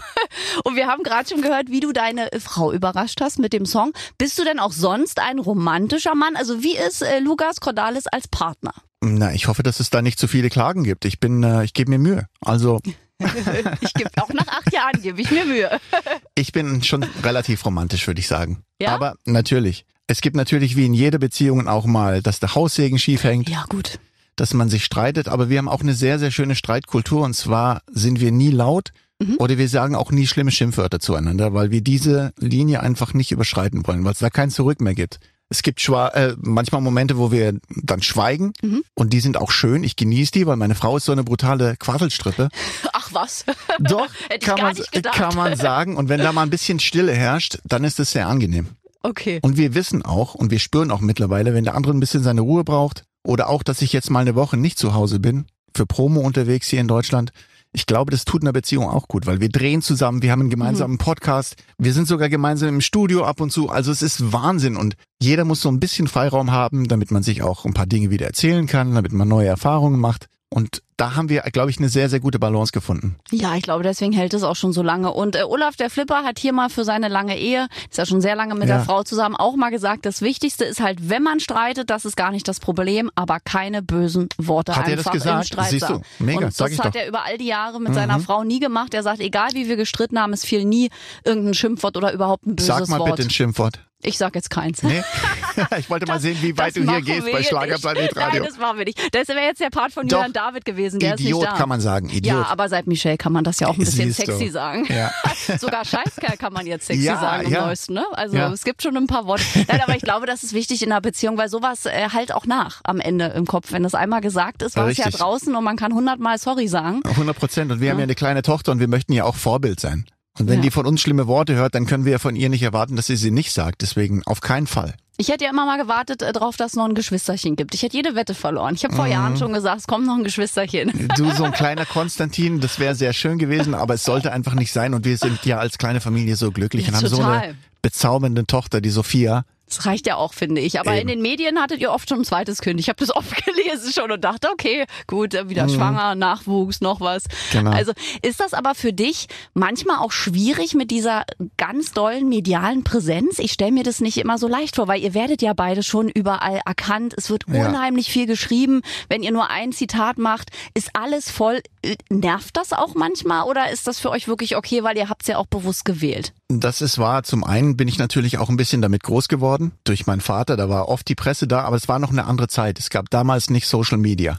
[0.64, 3.92] Und wir haben gerade schon gehört, wie du deine Frau überrascht hast mit dem Song.
[4.18, 6.36] Bist du denn auch sonst ein romantischer Mann?
[6.36, 8.72] Also wie ist äh, Lukas Cordalis als Partner?
[9.04, 11.04] Na, ich hoffe, dass es da nicht zu viele Klagen gibt.
[11.04, 12.26] Ich bin, äh, ich gebe mir Mühe.
[12.40, 12.78] Also
[13.80, 15.70] Ich gebe auch nach acht Jahren gebe ich mir Mühe.
[16.36, 18.62] ich bin schon relativ romantisch, würde ich sagen.
[18.80, 18.90] Ja?
[18.94, 19.84] Aber natürlich.
[20.06, 23.64] Es gibt natürlich wie in jeder Beziehung auch mal, dass der Haussegen schief hängt, Ja
[23.68, 23.98] gut.
[24.36, 25.28] dass man sich streitet.
[25.28, 27.22] Aber wir haben auch eine sehr, sehr schöne Streitkultur.
[27.24, 29.36] Und zwar sind wir nie laut Mhm.
[29.38, 33.86] oder wir sagen auch nie schlimme Schimpfwörter zueinander, weil wir diese Linie einfach nicht überschreiten
[33.86, 35.20] wollen, weil es da kein Zurück mehr gibt.
[35.52, 38.82] Es gibt schwa äh, manchmal Momente, wo wir dann schweigen Mhm.
[38.94, 39.84] und die sind auch schön.
[39.84, 42.48] Ich genieße die, weil meine Frau ist so eine brutale Quasselstrippe.
[42.94, 43.44] Ach was.
[43.80, 44.08] Doch,
[44.40, 44.76] kann, man,
[45.12, 45.96] kann man sagen.
[45.96, 48.68] Und wenn da mal ein bisschen Stille herrscht, dann ist es sehr angenehm.
[49.02, 49.40] Okay.
[49.42, 52.40] Und wir wissen auch und wir spüren auch mittlerweile, wenn der andere ein bisschen seine
[52.40, 55.44] Ruhe braucht oder auch, dass ich jetzt mal eine Woche nicht zu Hause bin,
[55.74, 57.32] für Promo unterwegs hier in Deutschland.
[57.74, 60.50] Ich glaube, das tut einer Beziehung auch gut, weil wir drehen zusammen, wir haben einen
[60.50, 63.70] gemeinsamen Podcast, wir sind sogar gemeinsam im Studio ab und zu.
[63.70, 67.42] Also es ist Wahnsinn und jeder muss so ein bisschen Freiraum haben, damit man sich
[67.42, 70.26] auch ein paar Dinge wieder erzählen kann, damit man neue Erfahrungen macht.
[70.52, 73.16] Und da haben wir, glaube ich, eine sehr, sehr gute Balance gefunden.
[73.30, 75.10] Ja, ich glaube, deswegen hält es auch schon so lange.
[75.12, 78.20] Und äh, Olaf, der Flipper, hat hier mal für seine lange Ehe, ist ja schon
[78.20, 78.76] sehr lange mit Ja.
[78.76, 82.16] der Frau zusammen, auch mal gesagt, das Wichtigste ist halt, wenn man streitet, das ist
[82.16, 85.38] gar nicht das Problem, aber keine bösen Worte Hat er das einfach gesagt?
[85.38, 87.00] im Streit Siehst du, mega, Und sag das ich hat doch.
[87.00, 88.92] er über all die Jahre mit seiner Frau nie gemacht.
[88.94, 90.90] Er sagt, egal wie wir gestritten haben, es fiel nie
[91.24, 93.16] irgendein Schimpfwort oder überhaupt ein böses Sag mal Wort.
[93.16, 93.80] bitte ein Schimpfwort.
[94.04, 94.82] Ich sag jetzt keins.
[94.82, 95.02] Nee?
[95.78, 97.42] ich wollte mal sehen, wie weit du hier gehst bei.
[97.42, 98.40] Schlagerplanet Radio.
[98.40, 98.98] Nein, das machen wir nicht.
[99.14, 100.16] Das wäre jetzt der Part von Doch.
[100.18, 101.56] Julian David gewesen, der Idiot ist nicht da.
[101.56, 102.24] kann man sagen, Idiot.
[102.24, 104.32] Ja, aber seit Michelle kann man das ja auch ein bisschen Siehst du.
[104.32, 104.86] sexy sagen.
[104.92, 105.12] Ja.
[105.58, 107.66] Sogar Scheißkerl kann man jetzt sexy Ja, sagen im ja.
[107.66, 108.04] neuesten, ne?
[108.12, 108.52] Also Ja.
[108.52, 109.44] es gibt schon ein paar Worte.
[109.68, 112.46] Nein, aber ich glaube, das ist wichtig in einer Beziehung, weil sowas äh, halt auch
[112.46, 113.70] nach am Ende im Kopf.
[113.72, 117.02] Wenn das einmal gesagt ist, war es ja draußen und man kann hundertmal sorry sagen.
[117.04, 117.70] 100 Prozent.
[117.72, 120.06] Und wir haben ja eine kleine Tochter und wir möchten ja auch Vorbild sein.
[120.38, 120.62] Und wenn Ja.
[120.62, 123.06] die von uns schlimme Worte hört, dann können wir ja von ihr nicht erwarten, dass
[123.06, 123.82] sie sie nicht sagt.
[123.82, 124.94] Deswegen auf keinen Fall.
[125.18, 127.74] Ich hätte ja immer mal gewartet äh, darauf, dass es noch ein Geschwisterchen gibt.
[127.74, 128.74] Ich hätte jede Wette verloren.
[128.74, 131.08] Ich habe vor Jahren schon gesagt, es kommt noch ein Geschwisterchen.
[131.16, 134.72] Du, so ein kleiner Konstantin, das wäre sehr schön gewesen, aber es sollte einfach nicht
[134.72, 134.94] sein.
[134.94, 138.46] Und wir sind ja als kleine Familie so glücklich Ja, und haben so eine bezaubernde
[138.46, 139.44] Tochter, die Sophia.
[139.76, 140.78] Das reicht ja auch, finde ich.
[140.80, 141.02] Aber Eben.
[141.02, 142.78] in den Medien hattet ihr oft schon ein zweites Kind.
[142.78, 147.24] Ich habe das oft gelesen schon und dachte, okay, gut, wieder schwanger, Nachwuchs, noch was.
[147.24, 147.28] Mhm.
[147.58, 147.70] Genau.
[147.70, 151.24] Also ist das aber für dich manchmal auch schwierig mit dieser
[151.56, 153.38] ganz dollen medialen Präsenz?
[153.38, 156.08] Ich stelle mir das nicht immer so leicht vor, weil ihr werdet ja beide schon
[156.08, 157.14] überall erkannt.
[157.16, 157.68] Es wird Ja.
[157.68, 158.82] unheimlich viel geschrieben.
[159.08, 161.62] Wenn ihr nur ein Zitat macht, ist alles voll.
[161.82, 165.22] Äh, Nervt das auch manchmal oder ist das für euch wirklich okay, weil ihr habt
[165.22, 166.32] es ja auch bewusst gewählt?
[166.60, 167.22] Das ist wahr.
[167.22, 169.72] Zum einen bin ich natürlich auch ein bisschen damit groß geworden.
[169.84, 172.48] Durch meinen Vater, da war oft die Presse da, aber es war noch eine andere
[172.48, 172.78] Zeit.
[172.78, 174.38] Es gab damals nicht Social Media.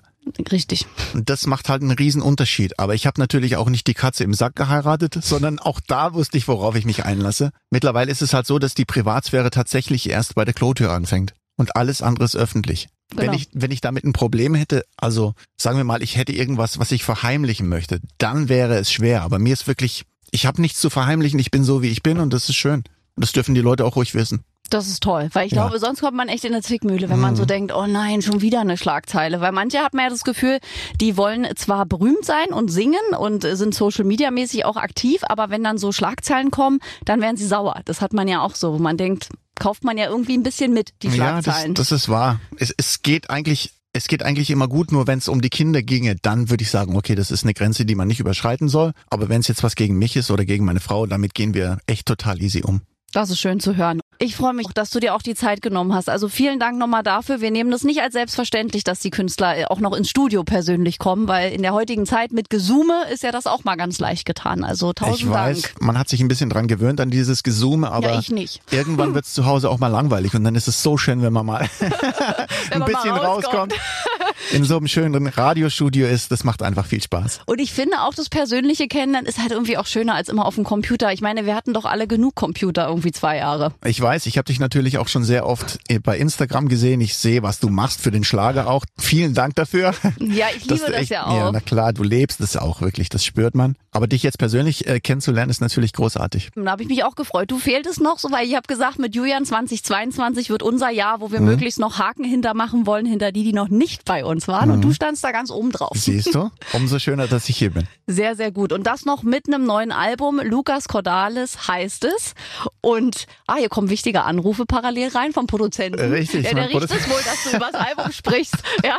[0.51, 0.85] Richtig.
[1.13, 2.79] Und das macht halt einen riesen Unterschied.
[2.79, 6.37] Aber ich habe natürlich auch nicht die Katze im Sack geheiratet, sondern auch da wusste
[6.37, 7.51] ich, worauf ich mich einlasse.
[7.69, 11.33] Mittlerweile ist es halt so, dass die Privatsphäre tatsächlich erst bei der Klotür anfängt.
[11.55, 12.87] Und alles andere ist öffentlich.
[13.13, 13.37] Wenn Genau.
[13.37, 16.91] ich, wenn ich damit ein Problem hätte, also sagen wir mal, ich hätte irgendwas, was
[16.91, 19.21] ich verheimlichen möchte, dann wäre es schwer.
[19.21, 22.19] Aber mir ist wirklich, ich habe nichts zu verheimlichen, ich bin so, wie ich bin
[22.19, 22.83] und das ist schön.
[23.15, 24.43] Und das dürfen die Leute auch ruhig wissen.
[24.69, 25.61] Das ist toll, weil ich Ja.
[25.63, 28.41] glaube, sonst kommt man echt in eine Zwickmühle, wenn man so denkt, oh nein, schon
[28.41, 29.39] wieder eine Schlagzeile.
[29.39, 30.59] Weil manche hat man ja das Gefühl,
[30.99, 35.51] die wollen zwar berühmt sein und singen und sind Social Media mäßig auch aktiv, aber
[35.51, 37.81] wenn dann so Schlagzeilen kommen, dann werden sie sauer.
[37.85, 40.73] Das hat man ja auch so, wo man denkt, kauft man ja irgendwie ein bisschen
[40.73, 41.73] mit, die Ja, das, Schlagzeilen.
[41.75, 42.39] das ist wahr.
[42.57, 45.83] Es, es geht eigentlich, es geht eigentlich immer gut, nur wenn es um die Kinder
[45.83, 48.93] ginge, dann würde ich sagen, okay, das ist eine Grenze, die man nicht überschreiten soll.
[49.09, 51.77] Aber wenn es jetzt was gegen mich ist oder gegen meine Frau, damit gehen wir
[51.85, 52.81] echt total easy um.
[53.13, 53.99] Das ist schön zu hören.
[54.19, 56.09] Ich freue mich, dass du dir auch die Zeit genommen hast.
[56.09, 57.41] Also vielen Dank nochmal dafür.
[57.41, 60.97] Wir nehmen das nicht als selbstverständlich, dass die Künstler äh, auch noch ins Studio persönlich
[60.97, 64.25] kommen, weil in der heutigen Zeit mit Gesume ist ja das auch mal ganz leicht
[64.25, 64.63] getan.
[64.63, 65.81] Also tausend ich weiß, Dank.
[65.81, 68.61] man hat sich ein bisschen dran gewöhnt an dieses Gesume, aber Ja, ich nicht.
[68.71, 71.33] irgendwann wird es zu Hause auch mal langweilig und dann ist es so schön, wenn
[71.33, 73.73] man mal Wenn ein man mal bisschen rauskommt.
[73.73, 73.73] rauskommt,
[74.51, 76.31] in so einem schönen Radiostudio ist.
[76.31, 77.41] Das macht einfach viel Spaß.
[77.45, 80.55] Und ich finde auch das persönliche Kennenlernen ist halt irgendwie auch schöner als immer auf
[80.55, 81.11] dem Computer.
[81.13, 83.73] Ich meine, wir hatten doch alle genug Computer irgendwie zwei Jahre.
[83.85, 87.01] Ich weiß, ich habe dich natürlich auch schon sehr oft äh, bei Instagram gesehen.
[87.01, 88.85] Ich sehe, was du machst für den Schlager auch.
[88.97, 89.93] Vielen Dank dafür.
[90.19, 91.35] Ja, ich liebe Dass du das echt- ja auch.
[91.37, 93.75] Ja, na klar, du lebst das auch wirklich, das spürt man.
[93.91, 96.49] Aber dich jetzt persönlich äh, kennenzulernen ist natürlich großartig.
[96.55, 97.51] Da habe ich mich auch gefreut.
[97.51, 101.31] Du fehltest noch, so weil ich habe gesagt, mit Julian 2022 wird unser Jahr, wo
[101.31, 101.45] wir Mhm.
[101.47, 104.71] möglichst noch Haken hintermachen wollen, hinter die, die noch nicht bei uns waren.
[104.71, 104.81] Und Mhm.
[104.81, 105.91] du standst da ganz oben drauf.
[105.95, 106.49] Siehst du?
[106.73, 107.87] Umso schöner, dass ich hier bin.
[108.07, 108.71] Sehr, sehr gut.
[108.73, 110.39] Und das noch mit einem neuen Album.
[110.43, 112.33] Lukas Cordalis heißt es.
[112.81, 115.99] Und ah, hier kommen wichtige Anrufe parallel rein vom Produzenten.
[116.11, 118.55] Richtig, Ja, der riecht es wohl, dass du über das Album sprichst.
[118.83, 118.97] Ja,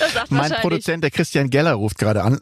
[0.00, 0.50] das sagt Mein.
[0.60, 2.40] Produzent, der Christian Geller, ruft gerade an.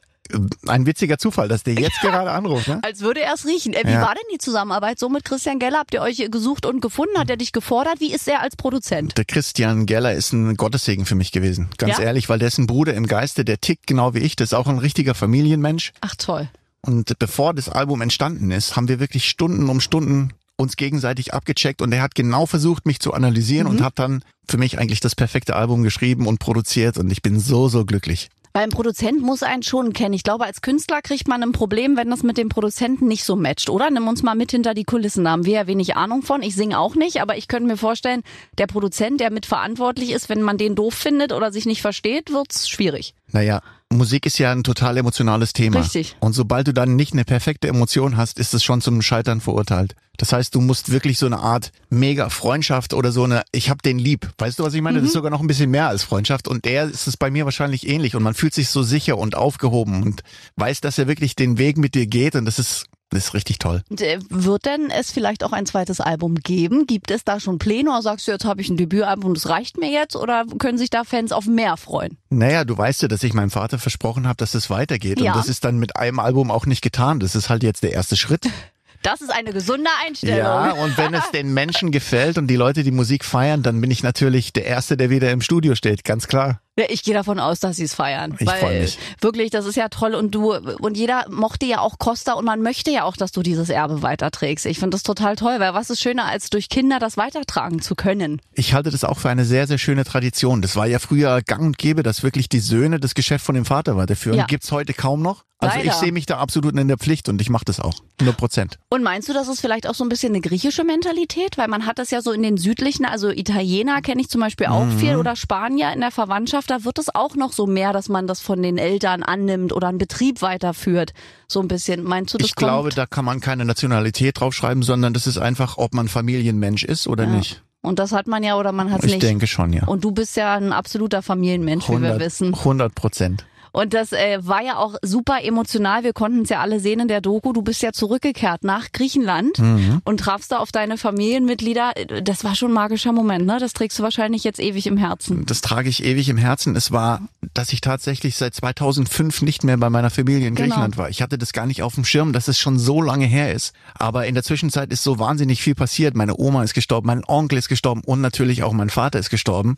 [0.66, 2.68] Ein witziger Zufall, dass der jetzt gerade anruft.
[2.68, 2.80] Ne?
[2.82, 3.72] Als würde er es riechen.
[3.74, 4.02] Äh, wie Ja.
[4.02, 5.78] war denn die Zusammenarbeit so mit Christian Geller?
[5.78, 7.18] Habt ihr euch gesucht und gefunden?
[7.18, 8.00] Hat er dich gefordert?
[8.00, 9.16] Wie ist er als Produzent?
[9.18, 11.68] Der Christian Geller ist ein Gottessegen für mich gewesen.
[11.78, 12.04] Ganz Ja?
[12.04, 14.36] ehrlich, weil der ist ein Bruder im Geiste, der tickt genau wie ich.
[14.36, 15.92] Das ist auch ein richtiger Familienmensch.
[16.00, 16.48] Ach toll.
[16.80, 21.80] Und bevor das Album entstanden ist, haben wir wirklich Stunden um Stunden uns gegenseitig abgecheckt
[21.82, 23.72] und er hat genau versucht, mich zu analysieren Mhm.
[23.78, 27.40] und hat dann für mich eigentlich das perfekte Album geschrieben und produziert und ich bin
[27.40, 28.28] so, so glücklich.
[28.54, 30.12] Ein Produzent muss einen schon kennen.
[30.12, 33.34] Ich glaube, als Künstler kriegt man ein Problem, wenn das mit dem Produzenten nicht so
[33.34, 33.90] matcht, oder?
[33.90, 35.24] Nimm uns mal mit hinter die Kulissen.
[35.24, 36.42] Da haben wir ja wenig Ahnung von.
[36.42, 38.22] Ich singe auch nicht, aber ich könnte mir vorstellen,
[38.58, 42.68] der Produzent, der mitverantwortlich ist, wenn man den doof findet oder sich nicht versteht, wird's
[42.68, 43.14] schwierig.
[43.32, 45.80] Naja, Musik ist ja ein total emotionales Thema.
[45.80, 46.16] Richtig.
[46.20, 49.94] Und sobald du dann nicht eine perfekte Emotion hast, ist es schon zum Scheitern verurteilt.
[50.18, 53.82] Das heißt, du musst wirklich so eine Art mega Freundschaft oder so eine, ich hab
[53.82, 54.30] den lieb.
[54.38, 54.98] Weißt du, was ich meine?
[54.98, 56.48] Das ist sogar noch ein bisschen mehr als Freundschaft.
[56.48, 58.14] Und der ist es bei mir wahrscheinlich ähnlich.
[58.14, 60.22] Und man fühlt sich so sicher und aufgehoben und
[60.56, 62.34] weiß, dass er wirklich den Weg mit dir geht.
[62.36, 63.82] Und das ist, das ist richtig toll.
[63.98, 66.86] Äh, wird denn es vielleicht auch ein zweites Album geben?
[66.86, 69.78] Gibt es da schon Pläne oder sagst du, jetzt habe ich ein Debütalbum, das reicht
[69.78, 70.16] mir jetzt?
[70.16, 72.16] Oder können sich da Fans auf mehr freuen?
[72.30, 75.20] Naja, du weißt ja, dass ich meinem Vater versprochen habe, dass es weitergeht.
[75.20, 75.32] Ja.
[75.32, 77.20] Und das ist dann mit einem Album auch nicht getan.
[77.20, 78.48] Das ist halt jetzt der erste Schritt.
[79.02, 80.38] Das ist eine gesunde Einstellung.
[80.38, 83.90] Ja, und wenn es den Menschen gefällt und die Leute die Musik feiern, dann bin
[83.90, 86.60] ich natürlich der Erste, der wieder im Studio steht, ganz klar.
[86.78, 88.34] Ja, ich gehe davon aus, dass sie es feiern.
[88.38, 88.98] Ich weil mich.
[89.20, 92.62] wirklich, das ist ja toll und du und jeder mochte ja auch Costa und man
[92.62, 94.64] möchte ja auch, dass du dieses Erbe weiterträgst.
[94.64, 97.94] Ich finde das total toll, weil was ist schöner, als durch Kinder das weitertragen zu
[97.94, 98.40] können?
[98.54, 100.62] Ich halte das auch für eine sehr, sehr schöne Tradition.
[100.62, 103.66] Das war ja früher gang und gäbe, dass wirklich die Söhne das Geschäft von dem
[103.66, 104.38] Vater weiterführen.
[104.38, 104.46] Ja.
[104.46, 105.44] Gibt's heute kaum noch.
[105.62, 105.90] Also Leider.
[105.90, 107.94] ich sehe mich da absolut in der Pflicht und ich mache das auch.
[108.18, 108.78] 100 Prozent.
[108.92, 111.56] Und meinst du, das ist vielleicht auch so ein bisschen eine griechische Mentalität?
[111.56, 114.66] Weil man hat das ja so in den südlichen, also Italiener kenne ich zum Beispiel
[114.66, 114.98] auch Mhm.
[114.98, 118.26] viel oder Spanier in der Verwandtschaft, da wird es auch noch so mehr, dass man
[118.26, 121.14] das von den Eltern annimmt oder einen Betrieb weiterführt.
[121.48, 122.04] So ein bisschen.
[122.04, 122.98] Meinst du, das Ich glaube, kommt?
[122.98, 127.24] da kann man keine Nationalität draufschreiben, sondern das ist einfach, ob man Familienmensch ist oder
[127.24, 127.30] Ja.
[127.30, 127.62] nicht.
[127.80, 129.22] Und das hat man ja oder man hat es Ich nicht.
[129.22, 129.84] denke schon, ja.
[129.86, 132.54] Und du bist ja ein absoluter Familienmensch, wie wir wissen.
[132.54, 133.46] 100 Prozent.
[133.72, 136.04] Und das äh, war ja auch super emotional.
[136.04, 137.52] Wir konnten es ja alle sehen in der Doku.
[137.54, 140.00] Du bist ja zurückgekehrt nach Griechenland Mhm.
[140.04, 141.92] und trafst da auf deine Familienmitglieder.
[142.22, 143.58] Das war schon ein magischer Moment, ne?
[143.58, 145.46] Das trägst du wahrscheinlich jetzt ewig im Herzen.
[145.46, 146.76] Das trage ich ewig im Herzen.
[146.76, 147.22] Es war,
[147.54, 150.68] dass ich tatsächlich seit 2005 nicht mehr bei meiner Familie in Genau.
[150.68, 151.08] Griechenland war.
[151.08, 153.72] Ich hatte das gar nicht auf dem Schirm, dass es schon so lange her ist.
[153.94, 156.14] Aber in der Zwischenzeit ist so wahnsinnig viel passiert.
[156.14, 159.76] Meine Oma ist gestorben, mein Onkel ist gestorben und natürlich auch mein Vater ist gestorben.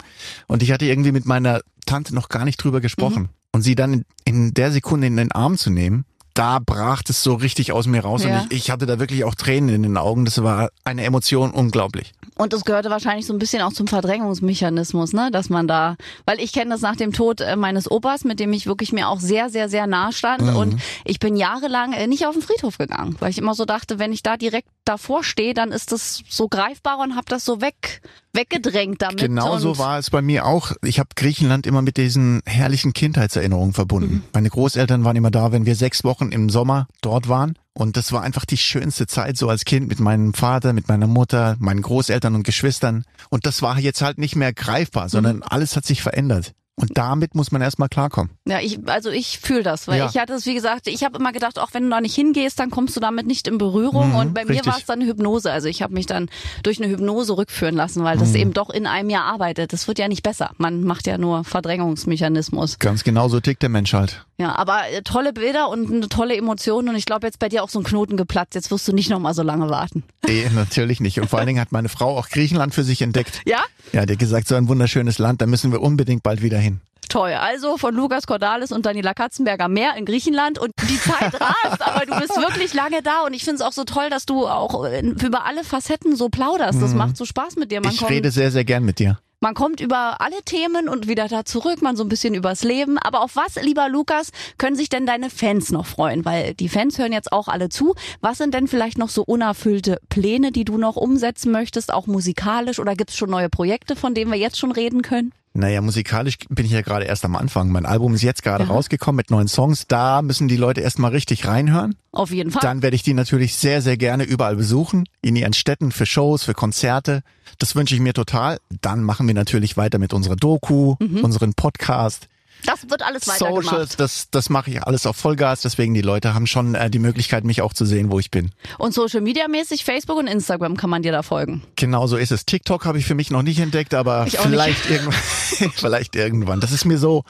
[0.48, 3.28] Und ich hatte irgendwie mit meiner Tante noch gar nicht drüber gesprochen.
[3.54, 7.34] Und sie dann in, der Sekunde in den Arm zu nehmen, da brach es so
[7.34, 8.40] richtig aus mir raus Ja.
[8.40, 10.24] und ich, ich hatte da wirklich auch Tränen in den Augen.
[10.24, 12.10] Das war eine Emotion unglaublich.
[12.36, 15.30] Und das gehörte wahrscheinlich so ein bisschen auch zum Verdrängungsmechanismus, ne?
[15.30, 15.94] Dass man da,
[16.26, 19.08] weil ich kenne das nach dem Tod äh, meines Opas, mit dem ich wirklich mir
[19.08, 20.42] auch sehr, sehr, sehr nah stand.
[20.42, 24.00] Und ich bin jahrelang äh, nicht auf den Friedhof gegangen, weil ich immer so dachte,
[24.00, 27.60] wenn ich da direkt davor stehe, dann ist das so greifbar und habe das so
[27.60, 28.02] weg
[28.34, 29.18] weggedrängt damit.
[29.20, 30.72] Genau so und war es bei mir auch.
[30.82, 34.14] Ich habe Griechenland immer mit diesen herrlichen Kindheitserinnerungen verbunden.
[34.14, 34.22] Mhm.
[34.32, 37.56] Meine Großeltern waren immer da, wenn wir sechs Wochen im Sommer dort waren.
[37.72, 41.06] Und das war einfach die schönste Zeit so als Kind mit meinem Vater, mit meiner
[41.08, 43.04] Mutter, meinen Großeltern und Geschwistern.
[43.30, 45.42] Und das war jetzt halt nicht mehr greifbar, sondern Mhm.
[45.48, 46.52] alles hat sich verändert.
[46.76, 48.32] Und damit muss man erstmal klarkommen.
[48.48, 50.08] Ja, ich, also ich fühle das, weil Ja.
[50.12, 52.58] ich hatte es, wie gesagt, ich habe immer gedacht, auch wenn du da nicht hingehst,
[52.58, 54.10] dann kommst du damit nicht in Berührung.
[54.10, 54.66] Mhm, und bei mir richtig.
[54.66, 55.52] war es dann eine Hypnose.
[55.52, 56.28] Also ich habe mich dann
[56.64, 58.20] durch eine Hypnose rückführen lassen, weil Mhm.
[58.20, 59.72] das eben doch in einem Jahr arbeitet.
[59.72, 60.50] Das wird ja nicht besser.
[60.58, 62.78] Man macht ja nur Verdrängungsmechanismus.
[62.80, 64.24] Ganz genau so tickt der Mensch halt.
[64.38, 66.88] Ja, aber äh, tolle Bilder und eine tolle Emotion.
[66.88, 68.56] Und ich glaube, jetzt bei dir auch so ein Knoten geplatzt.
[68.56, 70.02] Jetzt wirst du nicht noch mal so lange warten.
[70.26, 71.20] Nee, natürlich nicht.
[71.20, 73.42] Und vor allen Dingen hat meine Frau auch Griechenland für sich entdeckt.
[73.46, 73.60] Ja?
[73.92, 76.80] Ja, hat gesagt, so ein wunderschönes Land, da müssen wir unbedingt bald wieder hin.
[77.08, 77.32] Toll.
[77.32, 82.06] Also von Lukas Cordalis und Daniela Katzenberger mehr in Griechenland und die Zeit rast, aber
[82.06, 84.84] du bist wirklich lange da und ich finde es auch so toll, dass du auch
[84.84, 86.80] über alle Facetten so plauderst.
[86.82, 87.80] Das macht so Spaß mit dir.
[87.80, 89.18] Man ich kommt, rede sehr, sehr gern mit dir.
[89.44, 92.96] Man kommt über alle Themen und wieder da zurück, man so ein bisschen übers Leben.
[92.96, 96.24] Aber auf was, lieber Lukas, können sich denn deine Fans noch freuen?
[96.24, 97.94] Weil die Fans hören jetzt auch alle zu.
[98.22, 102.78] Was sind denn vielleicht noch so unerfüllte Pläne, die du noch umsetzen möchtest, auch musikalisch?
[102.78, 105.30] Oder gibt es schon neue Projekte, von denen wir jetzt schon reden können?
[105.56, 107.70] Naja, musikalisch bin ich ja gerade erst am Anfang.
[107.70, 109.86] Mein Album ist jetzt gerade rausgekommen mit neuen Songs.
[109.86, 111.94] Da müssen die Leute erstmal richtig reinhören.
[112.10, 112.60] Auf jeden Fall.
[112.60, 115.04] Dann werde ich die natürlich sehr, sehr gerne überall besuchen.
[115.22, 117.22] In ihren Städten, für Shows, für Konzerte.
[117.58, 118.58] Das wünsche ich mir total.
[118.80, 122.28] Dann machen wir natürlich weiter mit unserer Doku, unseren Podcast.
[122.66, 123.64] Das wird alles weitergemacht.
[123.64, 125.62] Socials, das, das mache ich alles auf Vollgas.
[125.62, 128.50] Deswegen die Leute haben schon äh, die Möglichkeit, mich auch zu sehen, wo ich bin.
[128.78, 131.62] Und Social Media mäßig, Facebook und Instagram kann man dir da folgen.
[131.76, 132.44] Genau so ist es.
[132.46, 136.60] TikTok habe ich für mich noch nicht entdeckt, aber vielleicht irgendwann, vielleicht irgendwann.
[136.60, 137.24] Das ist mir so,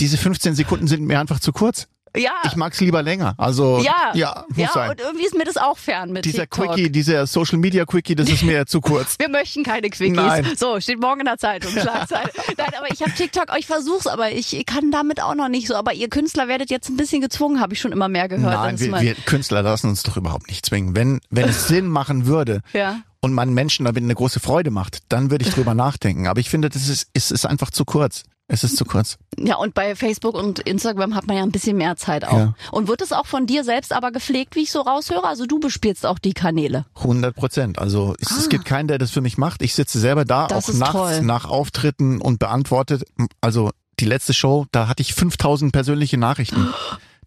[0.00, 1.88] diese 15 Sekunden sind mir einfach zu kurz.
[2.16, 2.30] Ja.
[2.44, 3.34] Ich mag's lieber länger.
[3.38, 4.12] Also ja.
[4.14, 4.90] ja, muss ja, sein.
[4.90, 6.74] und irgendwie ist mir das auch fern mit Dieser TikTok.
[6.74, 9.16] Quickie, dieser Social Media Quickie, das ist mir zu kurz.
[9.18, 10.14] Wir möchten keine Quickies.
[10.14, 10.46] Nein.
[10.56, 12.30] So, steht morgen in der Zeitung, Schlagzeile.
[12.56, 15.74] Nein, aber ich habe TikTok, ich versuch's, aber ich kann damit auch noch nicht so.
[15.74, 18.54] Aber ihr Künstler werdet jetzt ein bisschen gezwungen, habe ich schon immer mehr gehört.
[18.54, 20.94] Nein, wir, wir Künstler lassen uns doch überhaupt nicht zwingen.
[20.94, 23.00] Wenn, wenn es Sinn machen würde Ja.
[23.20, 26.28] und man Menschen damit eine große Freude macht, dann würde ich drüber nachdenken.
[26.28, 28.22] Aber ich finde, das ist, es ist einfach zu kurz.
[28.46, 29.16] Es ist zu kurz.
[29.38, 32.36] ja, und bei Facebook und Instagram hat man ja ein bisschen mehr Zeit auch.
[32.36, 32.54] Ja.
[32.72, 35.24] Und wird es auch von dir selbst aber gepflegt, wie ich so raushöre?
[35.24, 36.84] Also du bespielst auch die Kanäle.
[36.96, 37.78] 100 Prozent.
[37.78, 39.62] Also es, es gibt keinen, der das für mich macht.
[39.62, 40.48] Ich sitze selber da, Ah.
[40.48, 41.20] Das auch nachts toll.
[41.22, 43.04] nach Auftritten und beantwortet.
[43.40, 46.68] Also die letzte Show, da hatte ich 5000 persönliche Nachrichten.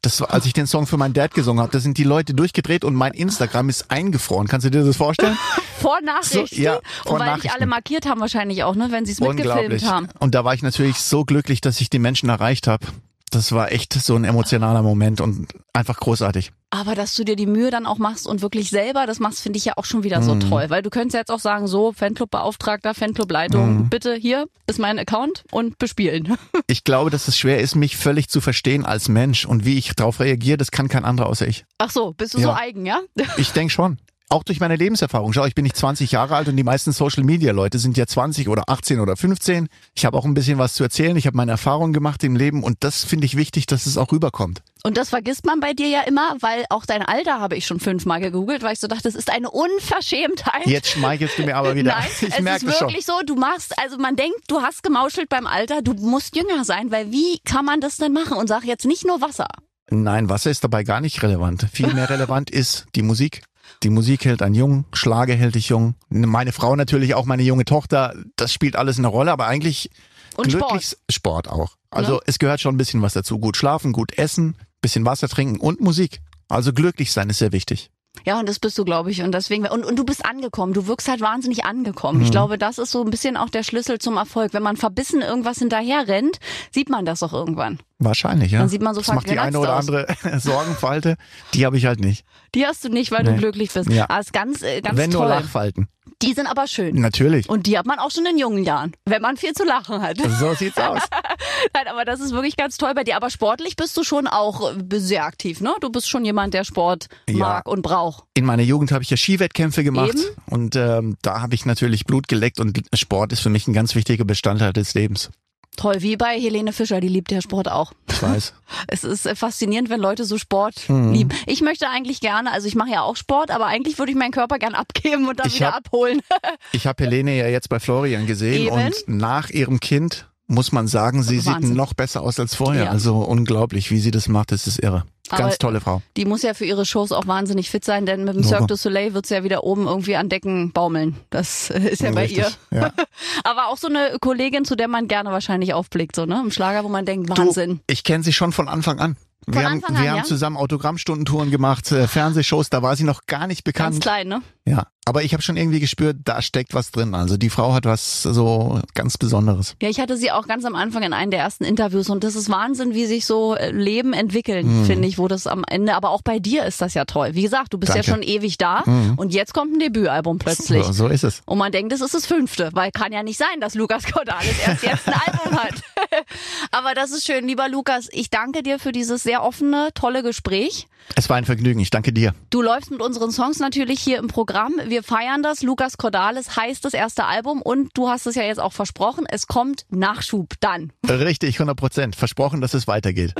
[0.02, 2.34] Das war, als ich den Song für meinen Dad gesungen habe, da sind die Leute
[2.34, 4.48] durchgedreht und mein Instagram ist eingefroren.
[4.48, 5.38] Kannst du dir das vorstellen?
[5.80, 6.56] Vor Nachrichten.
[6.56, 7.58] So, ja, und vor weil dich Nachrichten.
[7.58, 10.10] alle markiert haben wahrscheinlich auch, ne, wenn sie es mitgefilmt haben.
[10.20, 12.88] Und da war ich natürlich so glücklich, dass ich die Menschen erreicht habe.
[13.30, 16.52] Das war echt so ein emotionaler Moment und einfach großartig.
[16.70, 19.58] Aber dass du dir die Mühe dann auch machst und wirklich selber das machst, finde
[19.58, 20.40] ich ja auch schon wieder so Mhm.
[20.50, 20.66] toll.
[20.70, 23.90] Weil du könntest ja jetzt auch sagen, so, Fanclub-Beauftragter, Fanclub-Leitung, Mhm.
[23.90, 26.38] bitte hier ist mein Account und bespielen.
[26.68, 29.94] Ich glaube, dass es schwer ist, mich völlig zu verstehen als Mensch und wie ich
[29.96, 31.66] darauf reagiere, das kann kein anderer außer ich.
[31.78, 32.56] Ach so, bist du so Ja.
[32.56, 33.00] eigen, ja?
[33.38, 33.98] Ich denke schon.
[34.30, 35.32] Auch durch meine Lebenserfahrung.
[35.32, 38.06] Schau, ich bin nicht 20 Jahre alt und die meisten Social Media Leute sind ja
[38.06, 39.70] 20 oder 18 oder 15.
[39.96, 41.16] Ich habe auch ein bisschen was zu erzählen.
[41.16, 44.12] Ich habe meine Erfahrungen gemacht im Leben und das finde ich wichtig, dass es auch
[44.12, 44.62] rüberkommt.
[44.84, 47.80] Und das vergisst man bei dir ja immer, weil auch dein Alter habe ich schon
[47.80, 50.66] fünfmal gegoogelt, weil ich so dachte, das ist eine Unverschämtheit.
[50.66, 51.94] Jetzt schmeichelst du mir aber wieder.
[51.94, 52.88] Nein, ich es merke ist das schon.
[52.90, 56.66] wirklich so, du machst, also man denkt, du hast gemauschelt beim Alter, du musst jünger
[56.66, 58.38] sein, weil wie kann man das denn machen?
[58.38, 59.48] Und sag jetzt nicht nur Wasser.
[59.90, 61.66] Nein, Wasser ist dabei gar nicht relevant.
[61.72, 63.44] Viel mehr relevant ist die Musik.
[63.84, 65.96] Die Musik hält einen jung, Schlager hält dich jung.
[66.10, 69.92] Meine Frau natürlich, auch meine junge Tochter, das spielt alles eine Rolle, aber eigentlich
[70.36, 71.76] Und glücklich Sport auch.
[71.92, 72.20] Also Ne?
[72.26, 73.40] es gehört schon ein bisschen was dazu.
[73.40, 76.22] Gut schlafen, gut essen, bisschen Wasser trinken und Musik.
[76.48, 77.92] Also glücklich sein ist sehr wichtig.
[78.26, 79.22] Ja, und das bist du, glaube ich.
[79.22, 80.74] Und deswegen, und, und du bist angekommen.
[80.74, 82.20] Du wirkst halt wahnsinnig angekommen.
[82.20, 82.26] Mhm.
[82.26, 84.54] Ich glaube, das ist so ein bisschen auch der Schlüssel zum Erfolg.
[84.54, 86.40] Wenn man verbissen irgendwas hinterher rennt,
[86.72, 87.80] sieht man das doch irgendwann.
[88.00, 88.60] Wahrscheinlich, ja.
[88.60, 89.88] Dann sieht man so das macht die eine oder aus.
[89.90, 90.08] andere
[90.40, 91.16] Sorgenfalte.
[91.54, 92.26] Die habe ich halt nicht.
[92.56, 93.38] Die hast du nicht, weil du Nee.
[93.38, 93.90] glücklich bist.
[93.90, 94.06] Ja.
[94.10, 95.30] Aber ist ganz, äh, ganz Wenn nur toll.
[95.30, 95.88] Lachfalten.
[96.24, 96.96] Die sind aber schön.
[97.00, 97.48] Natürlich.
[97.48, 100.18] Und die hat man auch schon in jungen Jahren, wenn man viel zu lachen hat.
[100.40, 101.02] So sieht's aus.
[101.74, 103.16] Nein, aber das ist wirklich ganz toll bei dir.
[103.16, 105.74] Aber sportlich bist du schon auch äh, sehr aktiv, ne?
[105.80, 107.38] Du bist schon jemand, der Sport Ja.
[107.38, 108.24] mag und braucht.
[108.34, 110.24] In meiner Jugend habe ich ja Skiwettkämpfe gemacht Eben.
[110.50, 113.94] und ähm, da habe ich natürlich Blut geleckt und Sport ist für mich ein ganz
[113.94, 115.30] wichtiger Bestandteil des Lebens.
[115.78, 117.94] Toll, wie bei Helene Fischer, die liebt ja Sport auch.
[118.10, 118.54] Ich weiß.
[118.88, 121.14] Es ist äh, faszinierend, wenn Leute so Sport Mhm.
[121.14, 121.30] lieben.
[121.46, 124.32] Ich möchte eigentlich gerne, also ich mache ja auch Sport, aber eigentlich würde ich meinen
[124.32, 126.20] Körper gern abgeben und dann Ich wieder hab- abholen.
[126.74, 128.76] Ich habe Helene ja jetzt bei Florian gesehen Eben.
[128.76, 131.68] und nach ihrem Kind muss man sagen, sie Wahnsinn.
[131.70, 132.86] sieht noch besser aus als vorher.
[132.86, 132.90] Ja.
[132.92, 135.04] Also unglaublich, wie sie das macht, das ist irre.
[135.30, 136.02] Ganz Aber- tolle Frau.
[136.16, 138.44] Die muss ja für ihre Shows auch wahnsinnig fit sein, denn mit dem.
[138.44, 141.18] Cirque du Soleil wird sie ja wieder oben irgendwie an Decken baumeln.
[141.30, 142.46] Das äh, ist ja bei Richtig.
[142.72, 142.80] ihr.
[142.80, 142.94] Ja.
[143.44, 146.40] Aber auch so eine Kollegin, zu der man gerne wahrscheinlich aufblickt, so, ne?
[146.42, 147.78] Im Schlager, wo man denkt, Wahnsinn.
[147.78, 149.18] Du, ich kenne sie schon von Anfang an.
[149.44, 150.12] Von wir haben, an, wir ja?
[150.14, 154.02] haben zusammen Autogrammstundentouren gemacht, äh, Fernsehshows, da war sie noch gar nicht Ganz bekannt.
[154.02, 154.42] klein, ne?
[154.66, 157.16] Ja, aber ich habe schon irgendwie gespürt, da steckt was drin.
[157.16, 159.76] Also die Frau hat was so ganz Besonderes.
[159.82, 162.36] Ja, ich hatte sie auch ganz am Anfang in einem der ersten Interviews und das
[162.36, 164.86] ist Wahnsinn, wie sich so äh, Leben entwickeln, Mhm.
[164.86, 167.30] finde ich, wo das am Ende, aber auch bei dir ist das ja toll.
[167.34, 168.12] Wie gesagt, du bist ja Danke.
[168.12, 168.16] Mhm.
[168.16, 168.84] schon ewig da
[169.18, 170.84] und jetzt kommt ein Debütalbum plötzlich.
[170.86, 171.42] So, so ist es.
[171.46, 174.60] Und man denkt, es ist das fünfte, weil kann ja nicht sein, dass Lukas Cordalis
[174.66, 175.74] erst jetzt ein Album hat.
[176.72, 178.08] Aber das ist schön, lieber Lukas.
[178.12, 180.88] Ich danke dir für dieses sehr offene, tolle Gespräch.
[181.16, 181.80] Es war ein Vergnügen.
[181.80, 182.34] Ich danke dir.
[182.50, 184.74] Du läufst mit unseren Songs natürlich hier im Programm.
[184.88, 185.64] Wir feiern das.
[185.64, 189.26] Lukas Cordalis heißt das erste Album und du hast es ja jetzt auch versprochen.
[189.30, 190.92] Es kommt Nachschub dann.
[191.08, 192.16] Richtig, 100 Prozent.
[192.16, 193.34] Versprochen, dass es weitergeht.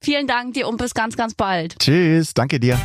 [0.00, 1.78] Vielen Dank dir und bis ganz, ganz bald.
[1.78, 2.78] Tschüss, danke dir.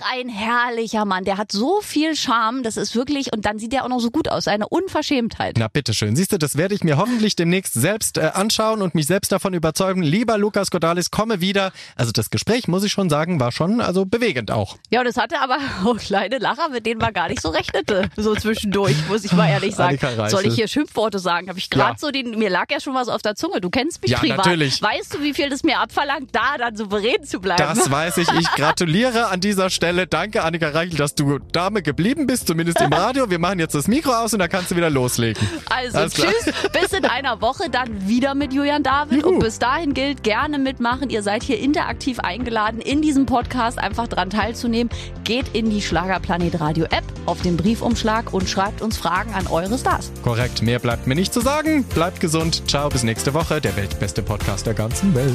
[0.00, 1.24] Ach, ein herrlicher Mann.
[1.24, 2.62] Der hat so viel Charme.
[2.62, 4.48] Das ist wirklich, und dann sieht er auch noch so gut aus.
[4.48, 5.56] Eine Unverschämtheit.
[5.58, 6.16] Na bitteschön.
[6.16, 9.54] Siehst du, das werde ich mir hoffentlich demnächst selbst äh, anschauen und mich selbst davon
[9.54, 10.02] überzeugen.
[10.02, 11.72] Lieber Lukas Godalis, komme wieder.
[11.96, 14.76] Also das Gespräch, muss ich schon sagen, war schon also bewegend auch.
[14.90, 18.08] Ja, und es hatte aber auch kleine Lacher, mit denen man gar nicht so rechnete.
[18.16, 19.98] So zwischendurch, muss ich mal ehrlich sagen.
[20.28, 21.48] Soll ich hier Schimpfworte sagen?
[21.48, 21.98] Habe ich gerade Ja.
[21.98, 23.60] so den, mir lag ja schon was auf der Zunge.
[23.60, 24.38] Du kennst mich Ja, privat.
[24.38, 24.82] natürlich.
[24.82, 27.62] Weißt du, wie viel das mir abverlangt, da dann souverän zu bleiben?
[27.62, 28.28] Das weiß ich.
[28.32, 29.85] Ich gratuliere an dieser Stelle.
[29.92, 33.30] Danke, Annika Reichel, dass du Dame geblieben bist, zumindest im Radio.
[33.30, 35.46] Wir machen jetzt das Mikro aus und dann kannst du wieder loslegen.
[35.68, 36.32] Also Alles klar.
[36.32, 39.24] tschüss, bis in einer Woche dann wieder mit Julian David.
[39.24, 41.10] Und bis dahin gilt, gerne mitmachen.
[41.10, 44.90] Ihr seid hier interaktiv eingeladen, in diesem Podcast einfach dran teilzunehmen.
[45.24, 49.78] Geht in die Schlagerplanet Radio App auf den Briefumschlag und schreibt uns Fragen an eure
[49.78, 50.10] Stars.
[50.22, 51.84] Korrekt, mehr bleibt mir nicht zu sagen.
[51.84, 52.62] Bleibt gesund.
[52.68, 53.60] Ciao, bis nächste Woche.
[53.60, 55.34] Der weltbeste Podcast der ganzen Welt.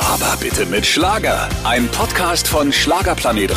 [0.00, 1.48] Aber bitte mit Schlager.
[1.64, 3.56] Ein Podcast von Schlagerplanet